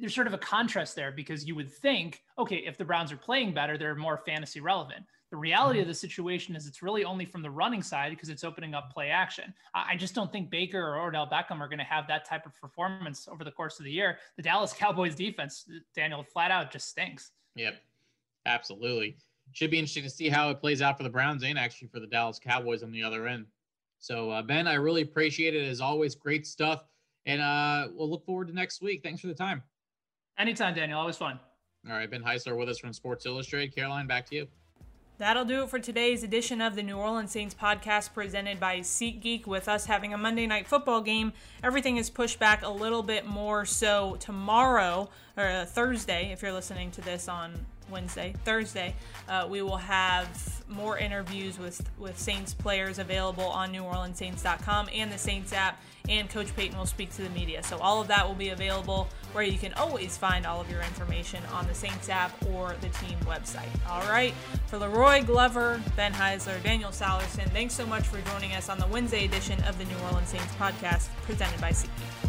there's 0.00 0.14
sort 0.14 0.26
of 0.26 0.34
a 0.34 0.38
contrast 0.38 0.94
there 0.94 1.12
because 1.12 1.46
you 1.46 1.54
would 1.54 1.70
think, 1.70 2.22
okay, 2.38 2.56
if 2.56 2.76
the 2.76 2.84
Browns 2.84 3.12
are 3.12 3.16
playing 3.16 3.54
better, 3.54 3.78
they're 3.78 3.94
more 3.94 4.18
fantasy 4.18 4.60
relevant. 4.60 5.04
The 5.30 5.36
reality 5.36 5.80
of 5.80 5.84
mm-hmm. 5.84 5.90
the 5.90 5.94
situation 5.94 6.56
is 6.56 6.66
it's 6.66 6.82
really 6.82 7.04
only 7.04 7.26
from 7.26 7.42
the 7.42 7.50
running 7.50 7.82
side 7.82 8.10
because 8.10 8.30
it's 8.30 8.44
opening 8.44 8.74
up 8.74 8.92
play 8.92 9.10
action. 9.10 9.52
I 9.74 9.96
just 9.96 10.14
don't 10.14 10.32
think 10.32 10.50
Baker 10.50 10.80
or 10.80 11.06
Odell 11.06 11.26
Beckham 11.26 11.60
are 11.60 11.68
going 11.68 11.78
to 11.78 11.84
have 11.84 12.06
that 12.08 12.24
type 12.24 12.46
of 12.46 12.58
performance 12.58 13.28
over 13.30 13.44
the 13.44 13.50
course 13.50 13.78
of 13.78 13.84
the 13.84 13.92
year. 13.92 14.18
The 14.36 14.42
Dallas 14.42 14.72
Cowboys 14.72 15.14
defense, 15.14 15.68
Daniel, 15.94 16.22
flat 16.22 16.50
out 16.50 16.70
just 16.70 16.88
stinks. 16.88 17.32
Yep, 17.56 17.74
absolutely. 18.46 19.18
should 19.52 19.70
be 19.70 19.78
interesting 19.78 20.04
to 20.04 20.10
see 20.10 20.30
how 20.30 20.50
it 20.50 20.60
plays 20.60 20.80
out 20.80 20.96
for 20.96 21.02
the 21.02 21.10
Browns 21.10 21.44
and 21.44 21.58
actually 21.58 21.88
for 21.88 22.00
the 22.00 22.06
Dallas 22.06 22.38
Cowboys 22.38 22.82
on 22.82 22.90
the 22.90 23.02
other 23.02 23.26
end. 23.26 23.46
So, 23.98 24.30
uh, 24.30 24.42
Ben, 24.42 24.66
I 24.66 24.74
really 24.74 25.02
appreciate 25.02 25.54
it 25.54 25.68
as 25.68 25.80
always. 25.80 26.14
Great 26.14 26.46
stuff. 26.46 26.84
And 27.26 27.42
uh, 27.42 27.88
we'll 27.92 28.08
look 28.08 28.24
forward 28.24 28.48
to 28.48 28.54
next 28.54 28.80
week. 28.80 29.02
Thanks 29.02 29.20
for 29.20 29.26
the 29.26 29.34
time. 29.34 29.62
Anytime, 30.38 30.74
Daniel. 30.74 31.00
Always 31.00 31.16
fun. 31.16 31.38
All 31.88 31.96
right. 31.96 32.10
Ben 32.10 32.22
Heisler 32.22 32.56
with 32.56 32.68
us 32.68 32.78
from 32.78 32.92
Sports 32.92 33.26
Illustrated. 33.26 33.74
Caroline, 33.74 34.06
back 34.06 34.26
to 34.26 34.36
you. 34.36 34.48
That'll 35.18 35.44
do 35.44 35.64
it 35.64 35.68
for 35.68 35.80
today's 35.80 36.22
edition 36.22 36.60
of 36.60 36.76
the 36.76 36.82
New 36.84 36.96
Orleans 36.96 37.32
Saints 37.32 37.52
podcast 37.52 38.14
presented 38.14 38.60
by 38.60 38.78
SeatGeek. 38.78 39.48
With 39.48 39.68
us 39.68 39.86
having 39.86 40.14
a 40.14 40.16
Monday 40.16 40.46
night 40.46 40.68
football 40.68 41.00
game, 41.00 41.32
everything 41.64 41.96
is 41.96 42.08
pushed 42.08 42.38
back 42.38 42.62
a 42.62 42.68
little 42.68 43.02
bit 43.02 43.26
more. 43.26 43.64
So, 43.64 44.16
tomorrow, 44.20 45.10
or 45.36 45.64
Thursday, 45.64 46.30
if 46.30 46.40
you're 46.40 46.52
listening 46.52 46.92
to 46.92 47.00
this 47.00 47.26
on 47.26 47.66
Wednesday, 47.90 48.32
Thursday, 48.44 48.94
uh, 49.28 49.48
we 49.50 49.60
will 49.60 49.78
have 49.78 50.62
more 50.68 50.96
interviews 50.96 51.58
with 51.58 51.90
with 51.98 52.16
Saints 52.16 52.54
players 52.54 53.00
available 53.00 53.46
on 53.46 53.72
NewOrleansSaints.com 53.72 54.88
and 54.94 55.10
the 55.10 55.18
Saints 55.18 55.52
app. 55.52 55.82
And 56.08 56.30
Coach 56.30 56.54
Payton 56.54 56.78
will 56.78 56.86
speak 56.86 57.10
to 57.16 57.22
the 57.22 57.30
media. 57.30 57.64
So 57.64 57.78
all 57.78 58.00
of 58.00 58.06
that 58.06 58.26
will 58.26 58.36
be 58.36 58.50
available 58.50 59.08
where 59.32 59.44
you 59.44 59.58
can 59.58 59.72
always 59.74 60.16
find 60.16 60.46
all 60.46 60.60
of 60.60 60.70
your 60.70 60.80
information 60.82 61.42
on 61.52 61.66
the 61.66 61.74
Saints 61.74 62.08
app 62.08 62.32
or 62.46 62.74
the 62.80 62.88
team 62.88 63.18
website. 63.24 63.68
All 63.88 64.02
right, 64.08 64.34
for 64.66 64.78
La'Roi 64.78 65.24
Glover, 65.26 65.82
Ben 65.96 66.12
Heisler, 66.12 66.62
Daniel 66.62 66.90
Sallerson, 66.90 67.48
thanks 67.50 67.74
so 67.74 67.86
much 67.86 68.04
for 68.04 68.20
joining 68.30 68.52
us 68.52 68.68
on 68.68 68.78
the 68.78 68.86
Wednesday 68.86 69.24
edition 69.24 69.62
of 69.64 69.78
the 69.78 69.84
New 69.84 69.98
Orleans 70.06 70.28
Saints 70.28 70.54
podcast 70.54 71.08
presented 71.22 71.60
by 71.60 71.70
SeatGeek. 71.70 72.28